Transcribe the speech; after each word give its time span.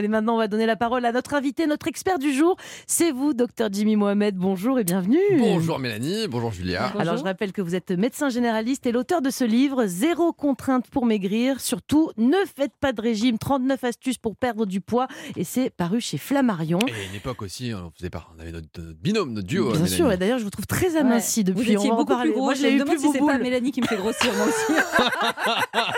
Et 0.00 0.06
maintenant, 0.06 0.34
on 0.36 0.38
va 0.38 0.46
donner 0.46 0.64
la 0.64 0.76
parole 0.76 1.04
à 1.06 1.10
notre 1.10 1.34
invité, 1.34 1.66
notre 1.66 1.88
expert 1.88 2.20
du 2.20 2.32
jour. 2.32 2.54
C'est 2.86 3.10
vous, 3.10 3.34
docteur 3.34 3.68
Jimmy 3.72 3.96
Mohamed. 3.96 4.36
Bonjour 4.36 4.78
et 4.78 4.84
bienvenue. 4.84 5.18
Bonjour 5.38 5.80
Mélanie, 5.80 6.28
bonjour 6.28 6.52
Julia. 6.52 6.92
Alors, 7.00 7.16
je 7.16 7.24
rappelle 7.24 7.50
que 7.50 7.60
vous 7.60 7.74
êtes 7.74 7.90
médecin 7.90 8.28
généraliste 8.28 8.86
et 8.86 8.92
l'auteur 8.92 9.22
de 9.22 9.30
ce 9.30 9.42
livre, 9.42 9.86
Zéro 9.86 10.32
contrainte 10.32 10.86
pour 10.88 11.04
maigrir. 11.04 11.60
Surtout, 11.60 12.12
ne 12.16 12.36
faites 12.56 12.76
pas 12.80 12.92
de 12.92 13.00
régime, 13.00 13.38
39 13.38 13.82
astuces 13.82 14.18
pour 14.18 14.36
perdre 14.36 14.66
du 14.66 14.80
poids. 14.80 15.08
Et 15.34 15.42
c'est 15.42 15.68
paru 15.68 16.00
chez 16.00 16.16
Flammarion. 16.16 16.78
Et 16.86 16.92
à 16.92 17.02
une 17.10 17.16
époque 17.16 17.42
aussi, 17.42 17.72
on, 17.74 17.90
faisait 17.90 18.08
pas, 18.08 18.28
on 18.36 18.40
avait 18.40 18.52
notre, 18.52 18.68
notre 18.80 19.00
binôme, 19.00 19.32
notre 19.32 19.48
duo. 19.48 19.72
Bien 19.72 19.84
sûr, 19.86 20.12
et 20.12 20.16
d'ailleurs, 20.16 20.38
je 20.38 20.44
vous 20.44 20.50
trouve 20.50 20.68
très 20.68 20.94
aminci 20.94 21.40
Vous 21.40 21.54
depuis. 21.54 21.72
étiez 21.72 21.90
on 21.90 21.96
va 21.96 22.02
en 22.02 22.04
beaucoup 22.04 22.20
plus 22.20 22.32
gros. 22.34 22.44
Moi, 22.44 22.54
je 22.54 22.62
l'ai 22.62 22.74
eu 22.74 22.84
plus 22.84 23.00
si 23.00 23.10
c'est 23.10 23.18
pas. 23.18 23.36
Mélanie 23.38 23.72
qui 23.72 23.80
me 23.80 23.86
fait 23.88 23.96
grossir 23.96 24.32
moi 24.34 24.46
aussi. 24.46 24.80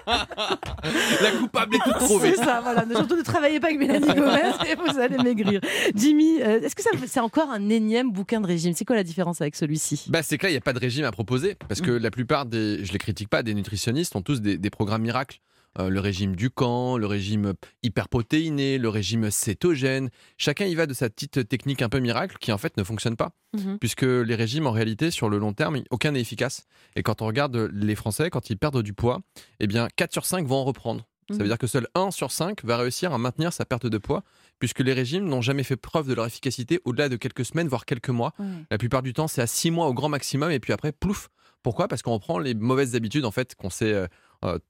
La 1.23 1.33
coupable 1.33 1.75
est 1.77 1.79
toute 1.85 1.99
trouvée. 1.99 2.35
C'est 2.35 2.45
ça, 2.45 2.63
voilà. 2.63 2.87
Surtout 2.95 3.17
ne 3.17 3.23
travaillez 3.23 3.61
pas 3.61 3.67
avec 3.67 3.79
Mélanie 3.79 3.90
Gomez 4.15 4.53
et 4.71 4.75
vous 4.77 4.99
allez 4.99 5.19
maigrir. 5.19 5.61
Jimmy, 5.95 6.41
euh, 6.43 6.61
est-ce 6.61 6.75
que 6.77 6.83
c'est 7.07 7.21
encore 7.21 7.51
un 7.51 7.69
énième 7.69 8.13
bouquin 8.13 8.41
de 8.41 8.47
régime? 8.47 8.73
C'est 8.75 8.85
quoi 8.85 8.97
la 8.97 9.05
différence 9.05 9.41
avec 9.41 9.57
celui-ci? 9.57 10.05
Bah, 10.09 10.23
c'est 10.23 10.39
que 10.39 10.45
là, 10.45 10.51
il 10.51 10.55
n'y 10.55 10.59
a 10.59 10.63
pas 10.63 10.73
de 10.73 10.79
régime 10.79 11.05
à 11.05 11.13
proposer. 11.13 11.57
Parce 11.69 11.81
Mm. 11.81 11.85
que 11.87 11.91
la 11.93 12.11
plupart 12.11 12.47
des, 12.47 12.85
je 12.85 12.93
les 12.93 12.99
critique 12.99 13.29
pas, 13.29 13.43
des 13.43 13.55
nutritionnistes 13.55 14.15
ont 14.17 14.23
tous 14.23 14.41
des, 14.41 14.59
des 14.59 14.71
programmes 14.71 15.03
miracles. 15.03 15.39
Euh, 15.79 15.89
le 15.89 16.01
régime 16.01 16.35
du 16.35 16.51
camp, 16.51 16.97
le 16.99 17.07
régime 17.07 17.53
hyperprotéiné, 17.85 18.79
le 18.79 18.89
régime 18.89 19.31
cétogène. 19.31 20.11
Chacun 20.37 20.65
y 20.67 20.75
va 20.75 20.87
de 20.87 20.95
sa 20.95 21.09
petite 21.11 21.49
technique 21.49 21.83
un 21.83 21.89
peu 21.89 21.99
miracle 22.01 22.37
qui 22.41 22.51
en 22.53 22.59
fait 22.59 22.77
ne 22.77 22.83
fonctionne 22.85 23.17
pas. 23.17 23.31
Mhm. 23.57 23.79
Puisque 23.79 24.03
les 24.03 24.35
régimes, 24.35 24.67
en 24.67 24.73
réalité, 24.73 25.11
sur 25.11 25.29
le 25.29 25.39
long 25.39 25.53
terme, 25.53 25.81
aucun 25.91 26.13
n'est 26.13 26.21
efficace. 26.21 26.65
Et 26.97 27.03
quand 27.03 27.23
on 27.23 27.27
regarde 27.27 27.69
les 27.73 27.95
Français, 27.95 28.31
quand 28.31 28.51
ils 28.51 28.57
perdent 28.57 28.83
du 28.83 28.95
poids, 28.95 29.21
eh 29.61 29.67
bien 29.67 29.89
4 29.97 30.13
sur 30.13 30.25
5 30.27 30.47
vont 30.47 30.57
en 30.57 30.65
reprendre. 30.65 31.07
Ça 31.29 31.35
Mhm. 31.35 31.41
veut 31.43 31.47
dire 31.49 31.59
que 31.59 31.67
seul 31.67 31.87
1 31.95 32.11
sur 32.11 32.33
5 32.33 32.65
va 32.65 32.77
réussir 32.77 33.13
à 33.13 33.19
maintenir 33.19 33.53
sa 33.53 33.65
perte 33.65 33.87
de 33.87 33.99
poids, 33.99 34.25
puisque 34.59 34.81
les 34.81 34.93
régimes 34.93 35.27
n'ont 35.27 35.43
jamais 35.43 35.63
fait 35.63 35.77
preuve 35.77 36.09
de 36.09 36.15
leur 36.15 36.27
efficacité 36.27 36.81
au-delà 36.85 37.09
de 37.09 37.17
quelques 37.17 37.45
semaines, 37.45 37.69
voire 37.69 37.85
quelques 37.85 38.09
mois. 38.11 38.33
La 38.71 38.79
plupart 38.79 39.03
du 39.03 39.13
temps, 39.13 39.29
c'est 39.29 39.41
à 39.43 39.47
6 39.47 39.71
mois 39.71 39.87
au 39.87 39.95
grand 39.95 40.09
maximum, 40.09 40.51
et 40.51 40.59
puis 40.61 40.73
après, 40.73 40.93
plouf. 40.93 41.29
Pourquoi? 41.63 41.89
Parce 41.89 42.03
qu'on 42.03 42.15
reprend 42.15 42.39
les 42.39 42.55
mauvaises 42.55 42.95
habitudes, 42.97 43.25
en 43.27 43.31
fait, 43.31 43.55
qu'on 43.55 43.71
s'est 43.71 43.93
euh, 43.93 44.07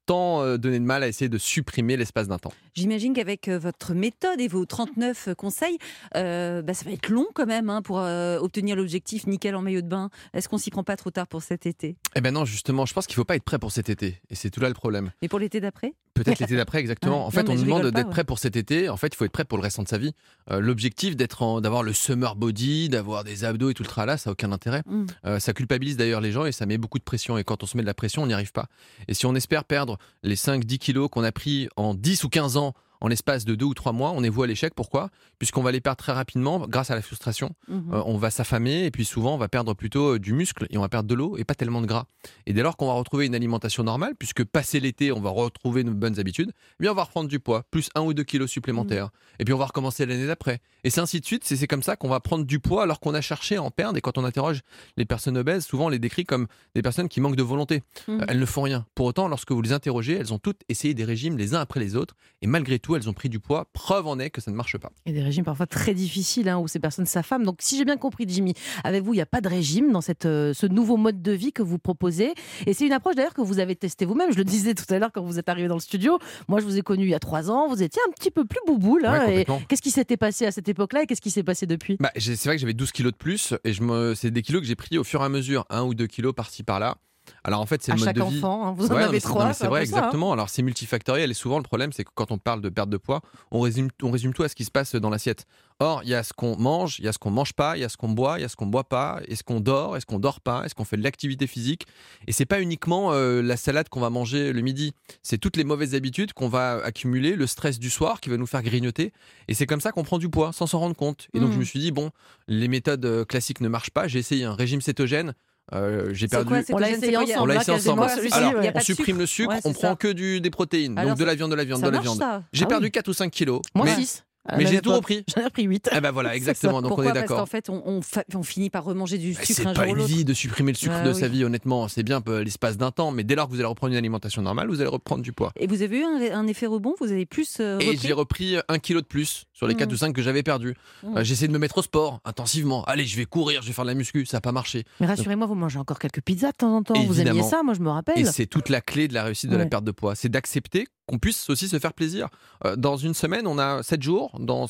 tant 0.07 0.43
euh, 0.43 0.57
donné 0.57 0.79
de 0.79 0.85
mal 0.85 1.03
à 1.03 1.09
essayer 1.09 1.29
de 1.29 1.39
supprimer 1.39 1.97
l'espace 1.97 2.29
d'un 2.29 2.39
temps. 2.39 2.53
J'imagine 2.75 3.13
qu'avec 3.15 3.49
euh, 3.49 3.59
votre 3.59 3.95
méthode 3.95 4.41
et 4.41 4.49
vos 4.49 4.65
39 4.65 5.31
conseils, 5.37 5.79
euh, 6.17 6.63
bah, 6.63 6.75
ça 6.75 6.85
va 6.85 6.93
être 6.93 7.09
long 7.09 7.27
quand 7.35 7.47
même 7.47 7.71
hein, 7.71 7.83
pour 7.83 8.01
euh, 8.01 8.39
obtenir 8.39 8.77
l'objectif 8.77 9.27
nickel 9.27 9.55
en 9.55 9.63
maillot 9.63 9.83
de 9.83 9.89
bain. 9.89 10.11
Est-ce 10.35 10.49
qu'on 10.49 10.59
s'y 10.59 10.71
prend 10.71 10.85
pas 10.85 10.97
trop 10.97 11.11
tard 11.11 11.27
pour 11.27 11.43
cet 11.43 11.67
été? 11.67 11.97
Eh 12.17 12.21
ben 12.21 12.33
non, 12.33 12.45
justement, 12.45 12.87
je 12.87 12.95
pense 12.95 13.07
qu'il 13.07 13.17
faut 13.17 13.25
pas 13.25 13.37
être 13.37 13.45
prêt 13.45 13.59
pour 13.59 13.73
cet 13.73 13.89
été. 13.89 14.21
Et 14.31 14.35
c'est 14.35 14.51
tout 14.51 14.61
là 14.61 14.69
le 14.69 14.75
problème. 14.75 15.11
Et 15.23 15.29
pour 15.29 15.39
l'été 15.39 15.61
d'après? 15.61 15.93
Peut-être 16.15 16.39
l'été 16.41 16.57
d'après, 16.59 16.81
exactement. 16.81 17.27
En 17.27 17.31
fait, 17.31 17.43
Non, 17.45 17.53
on 17.53 17.57
nous 17.57 17.65
demande 17.65 17.87
d'être 17.87 18.07
ouais. 18.07 18.11
prêt 18.11 18.25
pour 18.25 18.39
cet 18.39 18.57
été. 18.57 18.89
En 18.89 18.97
fait, 18.97 19.09
il 19.09 19.17
faut 19.17 19.25
être 19.25 19.33
prêt 19.33 19.45
pour 19.45 19.59
le 19.59 19.63
restant 19.63 19.83
de 19.83 19.89
sa 19.89 19.99
vie. 19.99 20.13
Euh, 20.51 20.61
L'objectif 20.61 21.17
d'être 21.17 21.61
d'avoir 21.61 21.83
le 21.83 21.93
summer 21.93 22.37
body, 22.37 22.89
d'avoir 22.89 23.25
des 23.25 23.45
abdos 23.45 23.71
et 23.71 23.75
tout 23.75 23.83
le 23.83 23.89
tralala, 23.89 24.17
ça 24.17 24.31
n'a 24.31 24.33
aucun 24.33 24.53
intérêt. 24.53 24.83
Mm. 24.87 25.07
Euh, 25.27 25.39
ça 25.39 25.53
culpabilise 25.53 25.97
d'ailleurs 25.97 26.21
les 26.21 26.33
gens 26.33 26.45
et 26.45 26.53
ça 26.53 26.67
met 26.67 26.79
beaucoup 26.79 26.99
de 26.99 27.05
pression. 27.05 27.39
Et 27.39 27.45
quand 27.45 27.63
on 27.63 27.67
se 27.67 27.77
met 27.77 27.83
de 27.83 27.87
la 27.87 27.95
pression, 27.95 28.23
on 28.23 28.27
n'y 28.27 28.35
arrive 28.35 28.53
pas. 28.53 28.67
Et 29.09 29.15
si 29.15 29.27
on 29.27 29.35
espère 29.35 29.60
perdre 29.65 29.99
les 30.23 30.37
5-10 30.37 30.79
kilos 30.79 31.09
qu'on 31.11 31.25
a 31.25 31.33
pris 31.33 31.69
en 31.77 31.95
10 31.95 32.25
ou 32.25 32.29
15 32.29 32.57
ans 32.57 32.75
en 33.01 33.09
l'espace 33.09 33.45
de 33.45 33.55
2 33.55 33.65
ou 33.65 33.75
3 33.75 33.93
mois, 33.93 34.13
on 34.15 34.23
est 34.23 34.29
voué 34.29 34.45
à 34.45 34.47
l'échec. 34.47 34.75
Pourquoi? 34.75 35.11
Puisqu'on 35.39 35.63
va 35.63 35.73
les 35.73 35.81
perdre 35.81 35.97
très 35.99 36.13
rapidement 36.13 36.67
grâce 36.69 36.91
à 36.91 36.95
la 36.95 37.03
frustration. 37.03 37.51
Mhm. 37.69 37.95
Euh, 37.95 38.03
on 38.07 38.17
va 38.19 38.31
s'affamer 38.31 38.85
et 38.85 38.91
puis 38.91 39.05
souvent 39.05 39.35
on 39.35 39.39
va 39.39 39.49
perdre 39.49 39.75
plutôt 39.75 40.15
euh, 40.15 40.19
du 40.19 40.33
muscle 40.33 40.67
et 40.71 40.79
on 40.79 40.83
va 40.83 40.89
perdre 40.89 41.09
de 41.09 41.15
l'eau 41.15 41.37
et 41.39 41.45
pas 41.45 41.55
tellement 41.55 41.81
de 41.81 41.87
gras. 41.87 42.05
Et 42.47 42.53
dès 42.53 42.63
lors 42.63 42.77
qu'on 42.77 42.87
va 42.89 42.93
retrouver 42.95 43.27
une 43.27 43.35
alimentation 43.35 43.83
normale, 43.83 44.15
puisque 44.19 44.45
passé 44.45 44.81
l'été 44.81 45.13
on 45.13 45.21
va 45.21 45.31
retrouver 45.31 45.85
nos 45.85 45.93
bonnes 45.93 46.19
habitudes, 46.21 46.51
eh 46.53 46.83
bien 46.83 46.93
on 46.93 46.95
va 46.95 47.05
reprendre 47.05 47.29
du 47.29 47.41
poids, 47.41 47.65
plus 47.71 47.89
1 47.95 48.03
ou 48.03 48.15
2 48.15 48.23
kilos 48.25 48.51
supplémentaires. 48.51 49.11
Et 49.39 49.45
puis 49.45 49.55
on 49.55 49.59
va 49.59 49.67
recommencer 49.67 50.05
l'année 50.07 50.27
d'après. 50.27 50.61
Et 50.85 50.91
c'est 50.91 51.01
ainsi 51.01 51.21
de 51.21 51.27
suite, 51.27 51.45
c'est 51.45 51.67
comme 51.67 51.83
ça 51.83 51.97
qu'on 51.97 52.09
va 52.09 52.21
prendre 52.21 52.45
du 52.45 52.59
poids 52.61 52.83
alors 52.83 53.01
qu'on 53.01 53.15
a 53.15 53.21
cherché 53.21 53.57
à 53.57 53.63
en 53.63 53.71
perdre. 53.71 53.97
Et 53.97 54.01
quand 54.01 54.19
on 54.19 54.25
interroge 54.25 54.61
les 54.97 55.05
personnes 55.05 55.37
obèses, 55.39 55.65
souvent 55.67 55.87
on 55.87 55.89
les 55.89 55.99
décrit 55.99 56.25
comme 56.25 56.47
des 56.75 56.83
personnes 56.83 57.09
qui 57.09 57.21
manquent 57.21 57.37
de 57.37 57.43
volonté. 57.43 57.83
Mhm. 58.09 58.21
Euh, 58.21 58.25
Elles 58.29 58.39
ne 58.39 58.47
font 58.47 58.63
rien. 58.63 58.87
Pour 58.95 59.07
autant, 59.07 59.29
lorsque 59.29 59.53
vous 59.53 59.63
les 59.63 59.73
interrogez, 59.73 60.15
elles 60.15 60.33
ont 60.33 60.39
toutes 60.39 60.61
essayé 60.69 60.95
des 60.95 61.05
régimes 61.05 61.39
les 61.39 61.55
uns 61.55 61.61
après 61.61 61.81
les 61.81 61.97
autres. 61.97 62.15
Et 62.43 62.47
malgré 62.47 62.79
tout, 62.79 62.90
elles 62.97 63.09
ont 63.09 63.13
pris 63.13 63.29
du 63.29 63.41
poids. 63.41 63.67
Preuve 63.73 64.07
en 64.07 64.19
est 64.19 64.31
que 64.31 64.41
ça 64.41 64.51
ne 64.51 64.57
marche 64.57 64.77
pas. 64.79 64.91
Et 65.07 65.13
des 65.13 65.23
régimes 65.23 65.45
parfois 65.45 65.67
très 65.67 65.95
difficiles 65.95 66.49
hein, 66.49 66.59
où 66.59 66.69
ces 66.69 66.79
personnes 66.79 67.07
s'affament. 67.07 67.45
Donc, 67.45 67.59
si 67.61 67.77
j'ai 67.79 67.85
bien 67.85 67.97
compris, 67.97 68.25
Jimmy, 68.29 68.55
avec 68.85 69.03
vous, 69.03 69.13
il 69.13 69.17
n'y 69.17 69.23
a 69.23 69.27
pas 69.27 69.41
de 69.41 69.49
régime 69.49 69.93
dans 69.93 70.01
cette, 70.01 70.27
euh, 70.27 70.53
ce 70.55 70.67
nouveau 70.67 70.97
mode 70.97 71.23
de 71.23 71.33
vie 71.33 71.53
que 71.53 71.63
vous 71.63 71.79
proposez. 71.79 72.35
Et 72.67 72.75
c'est 72.75 72.87
une 72.87 72.93
approche 72.93 73.15
d'ailleurs 73.17 73.35
que 73.35 73.41
vous 73.43 73.59
avez 73.59 73.77
testée 73.77 74.05
vous-même. 74.05 74.33
Je 74.33 74.39
le 74.39 74.45
disais 74.45 74.75
tout 74.75 74.85
à 74.93 74.99
l'heure 74.99 75.11
quand 75.13 75.23
vous 75.23 75.39
êtes 75.39 75.49
arrivé 75.49 75.69
dans 75.69 75.75
le 75.75 75.81
studio. 75.81 76.19
Moi, 76.49 76.61
je 76.61 76.65
vous 76.65 76.79
ai 76.79 76.83
connu 76.83 77.05
il 77.05 77.11
y 77.11 77.15
a 77.15 77.19
trois 77.21 77.51
ans. 77.51 77.69
Vous 77.69 77.83
étiez 77.83 78.01
un 78.09 78.13
petit 78.13 78.31
peu 78.31 78.45
plus 78.45 78.61
bouboule. 78.67 79.05
hein, 79.07 79.27
Ouais, 79.27 79.47
qu'est-ce 79.69 79.83
qui 79.83 79.91
s'était 79.91 80.17
passé 80.17 80.47
à 80.47 80.53
cette 80.53 80.69
époque-là 80.69 81.03
et 81.03 81.07
qu'est-ce 81.07 81.21
qui 81.21 81.31
s'est 81.31 81.43
passé 81.43 81.67
depuis? 81.67 81.97
Bah, 82.01 82.11
c'est 82.19 82.43
vrai 82.45 82.57
que 82.57 82.61
j'avais 82.61 82.73
12 82.75 82.93
kilos 82.93 83.13
de 83.13 83.17
plus 83.19 83.55
et 83.65 83.73
je 83.73 83.83
me, 83.83 84.15
c'est 84.15 84.31
des 84.31 84.43
kilos 84.43 84.61
que 84.63 84.67
j'ai 84.67 84.77
pris 84.77 84.99
au 84.99 85.05
fur 85.05 85.21
et 85.23 85.25
à 85.25 85.29
mesure, 85.29 85.65
un 85.71 85.83
ou 85.83 85.95
deux 85.95 86.07
kilos 86.07 86.35
par-ci 86.35 86.63
par-là. 86.63 86.97
Alors 87.45 87.61
en 87.61 87.67
fait, 87.67 87.83
c'est 87.83 87.93
le 87.93 87.99
mode 87.99 88.05
chaque 88.07 88.17
de 88.17 88.23
vie. 88.23 88.39
enfant, 88.39 88.67
hein, 88.67 88.75
vous 88.77 88.87
en 88.91 88.95
Ouais, 88.95 89.03
avez 89.05 89.21
trois. 89.21 89.53
c'est 89.55 89.67
vrai, 89.67 89.87
ça, 89.87 89.97
hein. 89.97 89.99
exactement. 90.01 90.33
Alors 90.33 90.49
c'est 90.51 90.63
multifactoriel 90.63 91.31
et 91.31 91.35
souvent 91.35 91.57
le 91.59 91.63
problème, 91.63 91.93
c'est 91.93 92.05
que 92.05 92.11
quand 92.15 92.31
on 92.33 92.39
parle 92.39 92.61
de 92.61 92.69
perte 92.69 92.91
de 92.91 92.97
poids, 92.99 93.23
on 93.51 93.61
résume, 93.61 93.89
on 94.03 94.11
résume 94.11 94.35
tout 94.35 94.43
à 94.43 94.49
ce 94.49 94.55
qui 94.55 94.65
se 94.65 94.71
passe 94.71 94.95
dans 94.95 95.11
l'assiette. 95.11 95.47
Or, 95.83 96.03
il 96.05 96.11
y 96.11 96.15
a 96.15 96.23
ce 96.23 96.35
qu'on 96.35 96.59
mange, 96.59 96.99
il 96.99 97.07
y 97.07 97.09
a 97.09 97.13
ce 97.13 97.19
qu'on 97.19 97.31
mange 97.31 97.55
pas, 97.55 97.79
il 97.79 97.81
y 97.81 97.85
a 97.85 97.89
ce 97.89 97.97
qu'on 97.97 98.11
boit, 98.11 98.39
il 98.39 98.43
y 98.43 98.45
a 98.45 98.49
ce 98.49 98.57
qu'on 98.57 98.67
boit 98.67 98.85
pas, 98.85 99.19
est-ce 99.29 99.43
qu'on 99.43 99.61
dort, 99.61 99.97
est-ce 99.97 100.05
qu'on 100.05 100.19
dort 100.19 100.43
pas, 100.43 100.65
est-ce 100.67 100.75
qu'on 100.75 100.85
fait 100.85 100.99
de 100.99 101.03
l'activité 101.03 101.47
physique. 101.47 101.87
Et 102.27 102.33
c'est 102.33 102.45
pas 102.45 102.61
uniquement 102.61 103.13
euh, 103.15 103.41
la 103.41 103.57
salade 103.57 103.89
qu'on 103.89 104.01
va 104.01 104.11
manger 104.11 104.53
le 104.53 104.61
midi, 104.61 104.93
c'est 105.23 105.39
toutes 105.39 105.57
les 105.57 105.65
mauvaises 105.65 105.95
habitudes 105.95 106.35
qu'on 106.35 106.51
va 106.51 106.83
accumuler, 106.85 107.35
le 107.35 107.47
stress 107.47 107.79
du 107.79 107.89
soir 107.89 108.21
qui 108.21 108.29
va 108.29 108.37
nous 108.37 108.47
faire 108.47 108.63
grignoter. 108.63 109.15
Et 109.49 109.55
c'est 109.55 109.65
comme 109.67 109.81
ça 109.81 109.91
qu'on 109.93 110.05
prend 110.05 110.19
du 110.19 110.29
poids 110.29 110.53
sans 110.53 110.67
s'en 110.67 110.81
rendre 110.81 110.95
compte. 110.97 111.29
Et 111.33 111.41
donc 111.41 111.53
je 111.53 111.59
me 111.59 111.65
suis 111.65 111.79
dit 111.81 111.93
bon, 111.93 112.11
les 112.47 112.69
méthodes 112.69 113.05
euh, 113.07 113.25
classiques 113.25 113.63
ne 113.63 113.69
marchent 113.69 113.91
pas. 113.91 114.07
J'ai 114.07 114.19
essayé 114.19 114.45
un 114.45 114.55
régime 114.55 114.83
cétogène. 114.83 115.33
Euh, 115.73 116.11
j'ai 116.13 116.29
perdu. 116.29 116.47
quoi, 116.49 116.61
On 116.73 116.79
l'a 116.79 116.91
essayé 116.91 117.17
ensemble, 117.17 117.41
On 117.41 117.47
l'a 117.47 117.55
essayé 117.57 117.77
ensemble. 117.79 118.03
Alors, 118.33 118.55
ouais. 118.61 118.73
On 118.75 118.81
supprime 118.81 119.07
sucre. 119.07 119.19
le 119.21 119.27
sucre, 119.27 119.51
Ouais, 119.51 119.61
on 119.65 119.73
c'est 119.73 119.79
prend 119.79 119.89
ça. 119.91 119.97
que 119.97 120.09
du, 120.09 120.41
des 120.41 120.51
protéines, 120.51 120.99
Alors, 120.99 121.11
donc 121.13 121.19
de 121.21 121.25
la 121.25 121.35
viande, 121.35 121.51
de 121.51 121.57
la 121.57 121.65
viande, 121.65 121.81
Ça 121.81 121.87
de 121.87 121.93
la 121.93 122.01
viande. 122.01 122.19
ça 122.19 122.43
J'ai 122.53 122.65
Ah 122.65 122.69
perdu 122.69 122.87
oui. 122.87 122.91
4 122.93 123.09
ou 123.09 123.13
5 123.13 123.31
kilos. 123.31 123.61
Moi, 123.75 123.85
mais 123.87 123.95
6. 123.97 124.25
Mais 124.57 124.67
j'ai 124.67 124.81
tout 124.81 124.93
repris. 124.93 125.25
J'en 125.37 125.47
ai 125.47 125.51
pris 125.51 125.65
8. 125.65 125.91
Ah 125.93 126.01
bah 126.01 126.11
voilà, 126.11 126.35
exactement, 126.35 126.81
donc 126.81 126.89
Pourquoi 126.91 127.05
on 127.05 127.09
est 127.09 127.13
Parce 127.13 127.21
d'accord. 127.23 127.39
qu'en 127.41 127.47
fait, 127.47 127.69
on, 127.69 127.83
on 127.87 128.03
fa- 128.03 128.25
on 128.35 128.43
finit 128.43 128.71
par 128.71 128.85
remanger 128.85 129.19
du 129.19 129.33
Bah, 129.35 129.41
sucre 129.45 129.61
C'est 129.63 129.67
un 129.67 129.75
pas 129.75 129.83
jour 129.85 129.93
ou 129.93 129.95
une 129.97 129.97
l'autre. 130.03 130.09
vie 130.09 130.25
de 130.25 130.33
supprimer 130.35 130.73
le 130.73 130.77
sucre 130.79 130.95
Ah 130.99 131.05
de 131.05 131.13
oui. 131.13 131.19
sa 131.21 131.29
vie, 131.29 131.45
honnêtement. 131.45 131.89
C'est 131.89 132.03
bien 132.03 132.23
l'espace 132.43 132.77
d'un 132.79 132.91
temps, 132.91 133.11
mais 133.11 133.23
dès 133.25 133.35
lors 133.35 133.47
que 133.47 133.53
vous 133.53 133.59
allez 133.61 133.69
reprendre 133.69 133.93
une 133.93 133.99
alimentation 133.99 134.43
normale, 134.43 134.69
vous 134.69 134.81
allez 134.81 134.89
reprendre 134.91 135.23
du 135.23 135.33
poids. 135.33 135.53
Et 135.57 135.67
vous 135.67 135.83
avez 135.83 135.99
eu 135.99 136.05
un, 136.05 136.21
un 136.39 136.47
effet 136.47 136.67
rebond? 136.67 136.95
Vous 137.01 137.13
avez 137.13 137.27
plus 137.27 137.59
euh, 137.61 137.79
Et 137.81 137.87
repris? 137.91 137.99
j'ai 138.03 138.13
repris 138.13 138.57
un 138.69 138.79
kilo 138.79 139.01
de 139.01 139.07
plus 139.07 139.45
sur 139.53 139.67
les 139.67 139.75
Mmh. 139.75 139.79
4 139.79 139.93
ou 139.93 139.97
5 139.97 140.13
que 140.15 140.23
j'avais 140.23 140.43
perdu. 140.43 140.75
Mmh. 141.03 141.17
Euh, 141.19 141.25
j'ai 141.25 141.33
essayé 141.35 141.49
de 141.49 141.53
me 141.53 141.59
mettre 141.59 141.79
au 141.79 141.83
sport 141.83 142.21
intensivement. 142.25 142.83
Allez, 142.85 143.05
je 143.05 143.17
vais 143.17 143.27
courir, 143.27 143.63
je 143.63 143.67
vais 143.69 143.73
faire 143.73 143.85
de 143.85 143.91
la 143.91 143.95
muscu. 143.95 144.25
Ça 144.27 144.39
n'a 144.39 144.41
pas 144.41 144.53
marché. 144.53 144.85
Mais 145.01 145.07
rassurez-moi, 145.07 145.47
vous 145.47 145.55
mangez 145.55 145.79
encore 145.79 145.99
quelques 145.99 146.23
pizzas 146.23 146.53
de 146.53 146.57
temps 146.57 146.77
en 146.77 146.83
temps. 146.83 146.95
Vous 146.95 147.21
aimiez 147.21 147.31
Évidemment. 147.31 147.49
ça, 147.49 147.63
moi 147.63 147.75
je 147.75 147.81
me 147.81 147.91
rappelle. 147.91 148.19
Et 148.19 148.25
c'est 148.25 148.47
toute 148.47 148.69
la 148.69 148.81
clé 148.81 149.07
de 149.07 149.15
la 149.15 149.25
réussite 149.25 149.51
de 149.51 149.57
la 149.57 149.67
perte 149.67 149.85
de 149.85 149.91
poids. 149.93 150.15
C'est 150.15 150.29
d'accepter 150.31 150.87
qu'on 151.11 151.19
puisse 151.19 151.51
aussi 151.51 151.69
se 151.69 151.79
faire 151.81 151.93
plaisir. 151.93 152.29
Euh, 152.65 152.77
dans 152.77 152.97
une 152.97 153.15
semaine, 153.15 153.49
on 153.49 153.59
a 153.59 153.83
7 153.83 154.01
jours. 154.01 154.31
Dans 154.39 154.69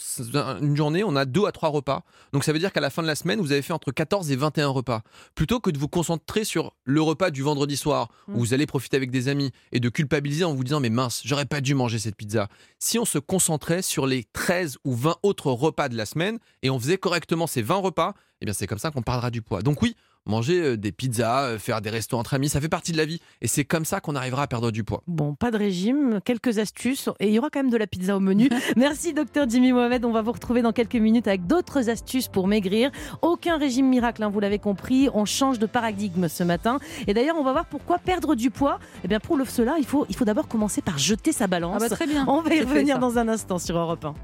une 0.62 0.74
journée, 0.74 1.04
on 1.04 1.14
a 1.14 1.26
2 1.26 1.44
à 1.44 1.52
3 1.52 1.68
repas. 1.68 2.02
Donc 2.32 2.44
ça 2.44 2.52
veut 2.52 2.58
dire 2.58 2.72
qu'à 2.72 2.80
la 2.80 2.88
fin 2.88 3.02
de 3.02 3.06
la 3.06 3.14
semaine, 3.14 3.40
vous 3.40 3.52
avez 3.52 3.60
fait 3.60 3.74
entre 3.74 3.92
14 3.92 4.30
et 4.32 4.36
21 4.36 4.68
repas. 4.68 5.02
Plutôt 5.34 5.60
que 5.60 5.70
de 5.70 5.78
vous 5.78 5.88
concentrer 5.88 6.44
sur 6.44 6.72
le 6.84 7.02
repas 7.02 7.30
du 7.30 7.42
vendredi 7.42 7.76
soir, 7.76 8.08
où 8.28 8.32
Mm. 8.32 8.38
vous 8.38 8.54
allez 8.54 8.66
profiter 8.66 8.96
avec 8.96 9.10
des 9.10 9.28
amis, 9.28 9.50
et 9.72 9.80
de 9.80 9.88
culpabiliser 9.90 10.44
en 10.44 10.54
vous 10.54 10.64
disant, 10.64 10.80
mais 10.80 10.88
mince, 10.88 11.20
j'aurais 11.26 11.44
pas 11.44 11.60
dû 11.60 11.74
manger 11.74 11.98
cette 11.98 12.16
pizza. 12.16 12.48
Si 12.78 12.98
on 12.98 13.04
se 13.04 13.18
concentrait 13.18 13.82
sur 13.82 14.06
les 14.06 14.24
13 14.32 14.78
ou 14.84 14.94
20 14.94 15.16
autres 15.22 15.50
repas 15.50 15.90
de 15.90 15.96
la 15.96 16.06
semaine, 16.06 16.38
et 16.62 16.70
on 16.70 16.80
faisait 16.80 16.96
correctement 16.96 17.46
ces 17.46 17.60
20 17.60 17.76
repas, 17.76 18.14
eh 18.40 18.46
bien 18.46 18.54
c'est 18.54 18.66
comme 18.66 18.78
ça 18.78 18.90
qu'on 18.90 19.02
perdra 19.02 19.30
du 19.30 19.42
poids. 19.42 19.60
Donc 19.60 19.82
oui, 19.82 19.94
manger 20.26 20.60
euh, 20.60 20.76
des 20.76 20.92
pizzas, 20.92 21.42
euh, 21.42 21.58
faire 21.58 21.80
des 21.80 21.90
restos 21.90 22.16
entre 22.16 22.34
amis, 22.34 22.48
ça 22.48 22.60
fait 22.60 22.68
partie 22.68 22.92
de 22.92 22.96
la 22.96 23.04
vie. 23.04 23.20
Et 23.42 23.46
c'est 23.46 23.64
comme 23.64 23.84
ça 23.84 24.00
qu'on 24.00 24.14
arrivera 24.14 24.42
à 24.42 24.46
perdre 24.46 24.70
du 24.70 24.84
poids. 24.84 25.02
Bon, 25.06 25.34
pas 25.34 25.50
de 25.50 25.58
régime, 25.58 26.20
quelques 26.24 26.58
astuces 26.58 27.08
et 27.18 27.28
il 27.28 27.34
y 27.34 27.38
aura 27.38 27.50
quand 27.50 27.60
même 27.60 27.70
de 27.70 27.76
la 27.76 27.86
pizza 27.86 28.16
au 28.16 28.20
menu. 28.20 28.48
Merci 28.76 29.12
docteur 29.12 29.48
Jimmy 29.48 29.72
Mohamed, 29.72 30.04
on 30.04 30.12
va 30.12 30.22
vous 30.22 30.32
retrouver 30.32 30.62
dans 30.62 30.72
quelques 30.72 30.94
minutes 30.96 31.28
avec 31.28 31.46
d'autres 31.46 31.90
astuces 31.90 32.28
pour 32.28 32.46
maigrir. 32.46 32.90
Aucun 33.22 33.58
régime 33.58 33.88
miracle, 33.88 34.22
hein, 34.22 34.30
vous 34.30 34.40
l'avez 34.40 34.58
compris, 34.58 35.08
on 35.12 35.24
change 35.24 35.58
de 35.58 35.66
paradigme 35.66 36.28
ce 36.28 36.44
matin. 36.44 36.78
Et 37.06 37.14
d'ailleurs, 37.14 37.36
on 37.36 37.44
va 37.44 37.52
voir 37.52 37.66
pourquoi 37.66 37.98
perdre 37.98 38.34
du 38.34 38.50
poids. 38.50 38.78
Eh 39.04 39.08
bien 39.08 39.20
pour 39.20 39.36
le 39.36 39.44
cela, 39.50 39.76
il 39.78 39.86
faut, 39.86 40.06
il 40.08 40.16
faut 40.16 40.24
d'abord 40.24 40.48
commencer 40.48 40.80
par 40.80 40.96
jeter 40.98 41.32
sa 41.32 41.46
balance. 41.46 41.74
Ah 41.76 41.88
bah 41.88 41.88
très 41.88 42.06
bien. 42.06 42.24
on 42.28 42.40
va 42.40 42.54
y 42.54 42.60
revenir 42.62 42.98
dans 42.98 43.18
un 43.18 43.28
instant 43.28 43.58
sur 43.58 43.76
Europe 43.76 44.04
1. 44.04 44.14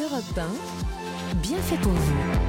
Europe 0.00 0.38
1, 0.38 1.42
bien 1.42 1.58
fait 1.58 1.76
pour 1.76 1.92
vous. 1.92 2.45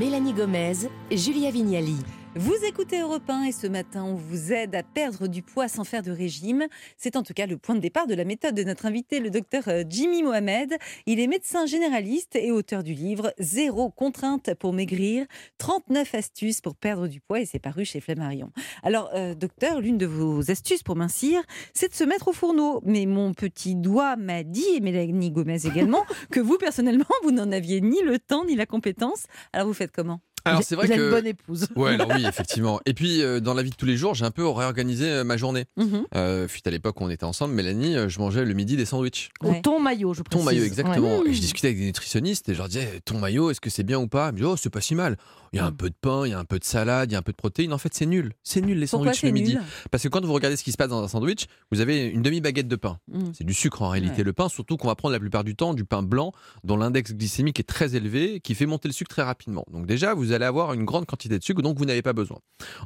Mélanie 0.00 0.32
Gomez, 0.32 0.88
Julia 1.10 1.50
Vignali. 1.50 1.98
Vous 2.42 2.56
écoutez 2.66 3.00
Europe 3.00 3.28
1 3.28 3.42
et 3.42 3.52
ce 3.52 3.66
matin, 3.66 4.02
on 4.02 4.14
vous 4.14 4.50
aide 4.50 4.74
à 4.74 4.82
perdre 4.82 5.28
du 5.28 5.42
poids 5.42 5.68
sans 5.68 5.84
faire 5.84 6.02
de 6.02 6.10
régime. 6.10 6.68
C'est 6.96 7.16
en 7.16 7.22
tout 7.22 7.34
cas 7.34 7.44
le 7.44 7.58
point 7.58 7.74
de 7.74 7.80
départ 7.80 8.06
de 8.06 8.14
la 8.14 8.24
méthode 8.24 8.54
de 8.54 8.62
notre 8.62 8.86
invité, 8.86 9.20
le 9.20 9.28
docteur 9.28 9.64
euh, 9.68 9.82
Jimmy 9.86 10.22
Mohamed. 10.22 10.74
Il 11.04 11.20
est 11.20 11.26
médecin 11.26 11.66
généraliste 11.66 12.36
et 12.36 12.50
auteur 12.50 12.82
du 12.82 12.94
livre 12.94 13.34
Zéro 13.38 13.90
contrainte 13.90 14.54
pour 14.54 14.72
maigrir, 14.72 15.26
39 15.58 16.14
astuces 16.14 16.62
pour 16.62 16.76
perdre 16.76 17.08
du 17.08 17.20
poids 17.20 17.40
et 17.40 17.44
c'est 17.44 17.58
paru 17.58 17.84
chez 17.84 18.00
Flammarion. 18.00 18.50
Alors, 18.82 19.10
euh, 19.14 19.34
docteur, 19.34 19.82
l'une 19.82 19.98
de 19.98 20.06
vos 20.06 20.50
astuces 20.50 20.82
pour 20.82 20.96
mincir, 20.96 21.42
c'est 21.74 21.90
de 21.90 21.94
se 21.94 22.04
mettre 22.04 22.28
au 22.28 22.32
fourneau. 22.32 22.80
Mais 22.86 23.04
mon 23.04 23.34
petit 23.34 23.74
doigt 23.74 24.16
m'a 24.16 24.44
dit, 24.44 24.64
et 24.76 24.80
Mélanie 24.80 25.30
Gomez 25.30 25.66
également, 25.66 26.06
que 26.30 26.40
vous, 26.40 26.56
personnellement, 26.56 27.04
vous 27.22 27.32
n'en 27.32 27.52
aviez 27.52 27.82
ni 27.82 28.00
le 28.00 28.18
temps 28.18 28.46
ni 28.46 28.56
la 28.56 28.64
compétence. 28.64 29.26
Alors, 29.52 29.66
vous 29.66 29.74
faites 29.74 29.92
comment? 29.92 30.22
Alors 30.44 30.62
c'est 30.62 30.74
vrai 30.76 30.88
que. 30.88 30.94
une 30.94 31.10
bonne 31.10 31.26
épouse. 31.26 31.66
Ouais, 31.76 31.94
alors 31.94 32.08
oui, 32.14 32.24
effectivement. 32.26 32.80
Et 32.86 32.94
puis, 32.94 33.22
euh, 33.22 33.40
dans 33.40 33.54
la 33.54 33.62
vie 33.62 33.70
de 33.70 33.74
tous 33.76 33.86
les 33.86 33.96
jours, 33.96 34.14
j'ai 34.14 34.24
un 34.24 34.30
peu 34.30 34.46
réorganisé 34.46 35.06
euh, 35.06 35.24
ma 35.24 35.36
journée. 35.36 35.64
Mhm. 35.76 36.04
Euh, 36.14 36.48
fut 36.48 36.66
à 36.66 36.70
l'époque 36.70 37.00
où 37.00 37.04
on 37.04 37.10
était 37.10 37.24
ensemble, 37.24 37.54
Mélanie, 37.54 37.96
euh, 37.96 38.08
je 38.08 38.18
mangeais 38.18 38.44
le 38.44 38.54
midi 38.54 38.76
des 38.76 38.84
sandwichs. 38.84 39.30
Au 39.42 39.48
Ouais. 39.50 39.60
thon 39.62 39.80
maillot, 39.80 40.14
je 40.14 40.22
précise. 40.22 40.40
Ton 40.40 40.44
maillot, 40.44 40.64
exactement. 40.64 41.18
Ouais. 41.20 41.30
Et 41.30 41.34
je 41.34 41.40
discutais 41.40 41.68
avec 41.68 41.78
des 41.78 41.86
nutritionnistes 41.86 42.48
et 42.48 42.52
je 42.54 42.58
leur 42.58 42.68
disais, 42.68 43.00
ton 43.04 43.18
maillot, 43.18 43.50
est-ce 43.50 43.60
que 43.60 43.70
c'est 43.70 43.82
bien 43.84 43.98
ou 43.98 44.08
pas? 44.08 44.28
Ils 44.28 44.32
me 44.32 44.36
disaient, 44.38 44.48
oh, 44.50 44.56
c'est 44.56 44.70
pas 44.70 44.80
si 44.80 44.94
mal. 44.94 45.16
Il 45.52 45.56
y 45.56 45.58
a 45.60 45.66
un 45.66 45.70
Mm. 45.72 45.76
peu 45.76 45.90
de 45.90 45.94
pain, 46.00 46.26
il 46.26 46.30
y 46.30 46.32
a 46.32 46.38
un 46.38 46.44
peu 46.44 46.58
de 46.60 46.64
salade, 46.64 47.10
il 47.10 47.14
y 47.14 47.16
a 47.16 47.18
un 47.18 47.22
peu 47.22 47.32
de 47.32 47.36
protéines. 47.36 47.72
En 47.72 47.78
fait, 47.78 47.92
c'est 47.92 48.06
nul. 48.06 48.32
C'est 48.44 48.60
nul 48.60 48.78
les 48.78 48.86
Pourquoi 48.86 49.12
sandwichs 49.12 49.22
le 49.24 49.30
midi. 49.32 49.54
nul? 49.54 49.62
Parce 49.90 50.02
que 50.04 50.08
quand 50.08 50.24
vous 50.24 50.32
regardez 50.32 50.56
ce 50.56 50.62
qui 50.62 50.70
se 50.70 50.76
passe 50.76 50.88
dans 50.90 51.02
un 51.02 51.08
sandwich, 51.08 51.46
vous 51.72 51.80
avez 51.80 52.06
une 52.06 52.22
demi-baguette 52.22 52.68
de 52.68 52.76
pain. 52.76 52.98
Mhm. 53.12 53.32
C'est 53.36 53.44
du 53.44 53.52
sucre 53.54 53.82
en 53.82 53.88
réalité, 53.88 54.18
Ouais. 54.18 54.22
le 54.24 54.32
pain, 54.32 54.48
surtout 54.48 54.76
qu'on 54.76 54.86
va 54.88 54.94
prendre 54.94 55.12
la 55.12 55.18
plupart 55.20 55.42
du 55.42 55.56
temps 55.56 55.74
du 55.74 55.84
pain 55.84 56.02
blanc 56.02 56.32
dont 56.62 56.76
l'index 56.76 57.12
glycémique 57.14 57.58
est 57.58 57.64
très 57.64 57.96
élevé, 57.96 58.38
qui 58.40 58.54
fait 58.54 58.66
monter 58.66 58.86
le 58.88 58.92
sucre 58.94 59.10
très 59.10 59.22
rapidement. 59.22 59.64
Donc 59.72 59.86
déjà, 59.86 60.14
vous 60.14 60.29
allez 60.32 60.44
avoir 60.44 60.72
une 60.72 60.84
grande 60.84 61.06
quantité 61.06 61.38
de 61.38 61.42
sucre, 61.44 61.62
donc 61.62 61.78
vous 61.78 61.84
n'avez 61.84 62.02
pas 62.02 62.12
besoin. 62.12 62.38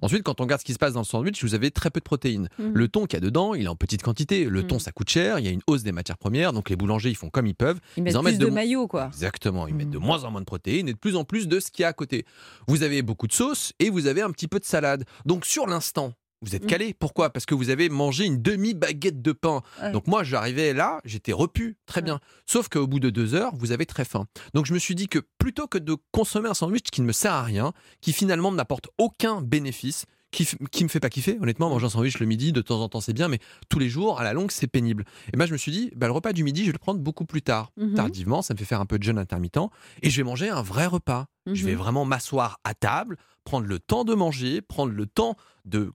Ensuite, 0.03 0.23
quand 0.23 0.41
on 0.41 0.45
regarde 0.45 0.61
ce 0.61 0.65
qui 0.65 0.73
se 0.73 0.79
passe 0.79 0.93
dans 0.95 1.01
le 1.01 1.07
sandwich, 1.07 1.43
vous 1.45 1.55
avez 1.55 1.71
très 1.71 1.91
peu 1.91 2.01
de 2.01 2.05
protéines. 2.05 2.49
Mhm. 2.59 2.73
Le 2.75 2.89
thon 2.89 3.07
qu'il 3.07 3.17
y 3.17 3.19
a 3.19 3.21
dedans, 3.21 3.55
il 3.55 3.65
est 3.65 3.69
en 3.69 3.77
petite 3.77 4.03
quantité. 4.03 4.45
Le 4.45 4.67
thon, 4.67 4.77
Mhm. 4.77 4.81
ça 4.81 4.93
coûte 4.93 5.09
cher, 5.11 5.39
il 5.39 5.45
y 5.45 5.49
a 5.49 5.51
une 5.51 5.63
hausse 5.67 5.83
des 5.83 5.93
matières 5.93 6.19
premières, 6.19 6.53
donc 6.53 6.71
les 6.71 6.77
boulangers, 6.77 7.11
ils 7.11 7.17
font 7.17 7.31
comme 7.31 7.47
ils 7.47 7.55
peuvent. 7.55 7.81
Ils 7.97 8.03
mettent 8.03 8.17
en 8.17 8.23
plus 8.23 8.33
mettent 8.33 8.41
de, 8.41 8.47
de- 8.47 8.51
maillot, 8.51 8.87
quoi. 8.89 9.07
Exactement, 9.07 9.67
ils 9.67 9.75
mettent 9.75 9.91
de 9.91 9.99
Mhm. 9.99 10.05
moins 10.05 10.25
en 10.25 10.31
moins 10.31 10.41
de 10.41 10.47
protéines 10.47 10.89
et 10.89 10.93
de 10.93 10.99
plus 10.99 11.17
en 11.17 11.25
plus 11.25 11.49
de 11.49 11.61
ce 11.61 11.71
qu'il 11.71 11.83
y 11.83 11.87
a 11.87 11.89
à 11.89 11.93
côté. 11.93 12.25
Vous 12.69 12.83
avez 12.83 13.03
beaucoup 13.03 13.27
de 13.27 13.33
sauce 13.33 13.73
et 13.79 13.91
vous 13.91 14.07
avez 14.07 14.23
un 14.23 14.31
petit 14.31 14.49
peu 14.49 14.59
de 14.59 14.65
salade. 14.65 15.05
Donc 15.25 15.45
sur 15.47 15.67
l'instant, 15.67 16.13
vous 16.43 16.55
êtes 16.55 16.63
Mhm. 16.65 16.69
calé. 16.71 16.95
Pourquoi? 16.99 17.31
Parce 17.31 17.47
que 17.47 17.55
vous 17.55 17.71
avez 17.71 17.89
mangé 17.89 18.25
une 18.27 18.41
demi-baguette 18.43 19.23
de 19.23 19.33
pain. 19.33 19.63
Ouais. 19.83 19.93
Donc 19.93 20.07
moi, 20.07 20.25
j'arrivais 20.25 20.73
là, 20.73 21.01
j'étais 21.05 21.33
repu, 21.33 21.77
très 21.87 22.03
bien. 22.03 22.21
Sauf 22.47 22.69
qu'au 22.69 22.87
bout 22.87 23.01
de 23.01 23.11
deux 23.11 23.35
heures, 23.35 23.53
vous 23.57 23.73
avez 23.73 23.87
très 23.87 24.05
faim. 24.05 24.27
Donc 24.55 24.67
je 24.67 24.75
me 24.75 24.79
suis 24.79 24.95
dit 24.95 25.09
que 25.09 25.19
plutôt 25.39 25.67
que 25.67 25.79
de 25.79 25.97
consommer 26.13 26.49
un 26.49 26.55
sandwich 26.55 26.85
qui 26.91 27.01
ne 27.01 27.07
me 27.07 27.13
sert 27.13 27.33
à 27.33 27.43
rien, 27.43 27.73
qui 28.01 28.13
finalement 28.13 28.51
ne 28.51 28.57
m'apporte 28.57 28.89
aucun 28.99 29.41
bénéfice, 29.41 30.05
qui, 30.31 30.49
qui 30.73 30.83
me 30.83 30.89
fait 30.89 30.99
pas 30.99 31.11
kiffer, 31.11 31.39
honnêtement, 31.41 31.71
manger 31.71 31.87
un 31.87 31.91
sandwich 31.91 32.19
le 32.19 32.27
midi, 32.27 32.53
de 32.53 32.61
temps 32.61 32.81
en 32.81 32.89
temps 32.89 33.01
c'est 33.01 33.13
bien, 33.13 33.29
mais 33.29 33.39
tous 33.69 33.79
les 33.79 33.89
jours, 33.89 34.19
à 34.19 34.25
la 34.25 34.33
longue, 34.33 34.51
c'est 34.51 34.67
pénible. 34.67 35.05
Et 35.33 35.37
ben 35.37 35.47
je 35.47 35.53
me 35.53 35.57
suis 35.57 35.71
dit, 35.71 35.93
bah, 35.95 36.07
le 36.09 36.13
repas 36.13 36.33
du 36.33 36.43
midi, 36.43 36.63
je 36.63 36.67
vais 36.67 36.73
le 36.73 36.79
prendre 36.79 36.99
beaucoup 36.99 37.25
plus 37.25 37.41
tard. 37.41 37.71
Mhm. 37.77 37.95
Tardivement, 37.95 38.43
ça 38.43 38.53
me 38.53 38.59
fait 38.59 38.65
faire 38.65 38.81
un 38.81 38.87
peu 38.87 38.99
de 38.99 39.05
jeûne 39.05 39.19
intermittent, 39.19 39.61
et 40.03 40.11
je 40.11 40.17
vais 40.17 40.25
manger 40.25 40.49
un 40.49 40.61
vrai 40.63 40.87
repas. 40.87 41.27
Je 41.47 41.65
vais 41.65 41.73
Mhm. 41.73 41.79
vraiment 41.79 42.05
m'asseoir 42.05 42.59
à 42.65 42.75
table, 42.75 43.17
prendre 43.45 43.67
le 43.69 43.79
temps 43.79 44.03
de 44.05 44.15
manger, 44.15 44.61
prendre 44.61 44.93
le 44.93 45.07
temps 45.07 45.37
de 45.67 45.93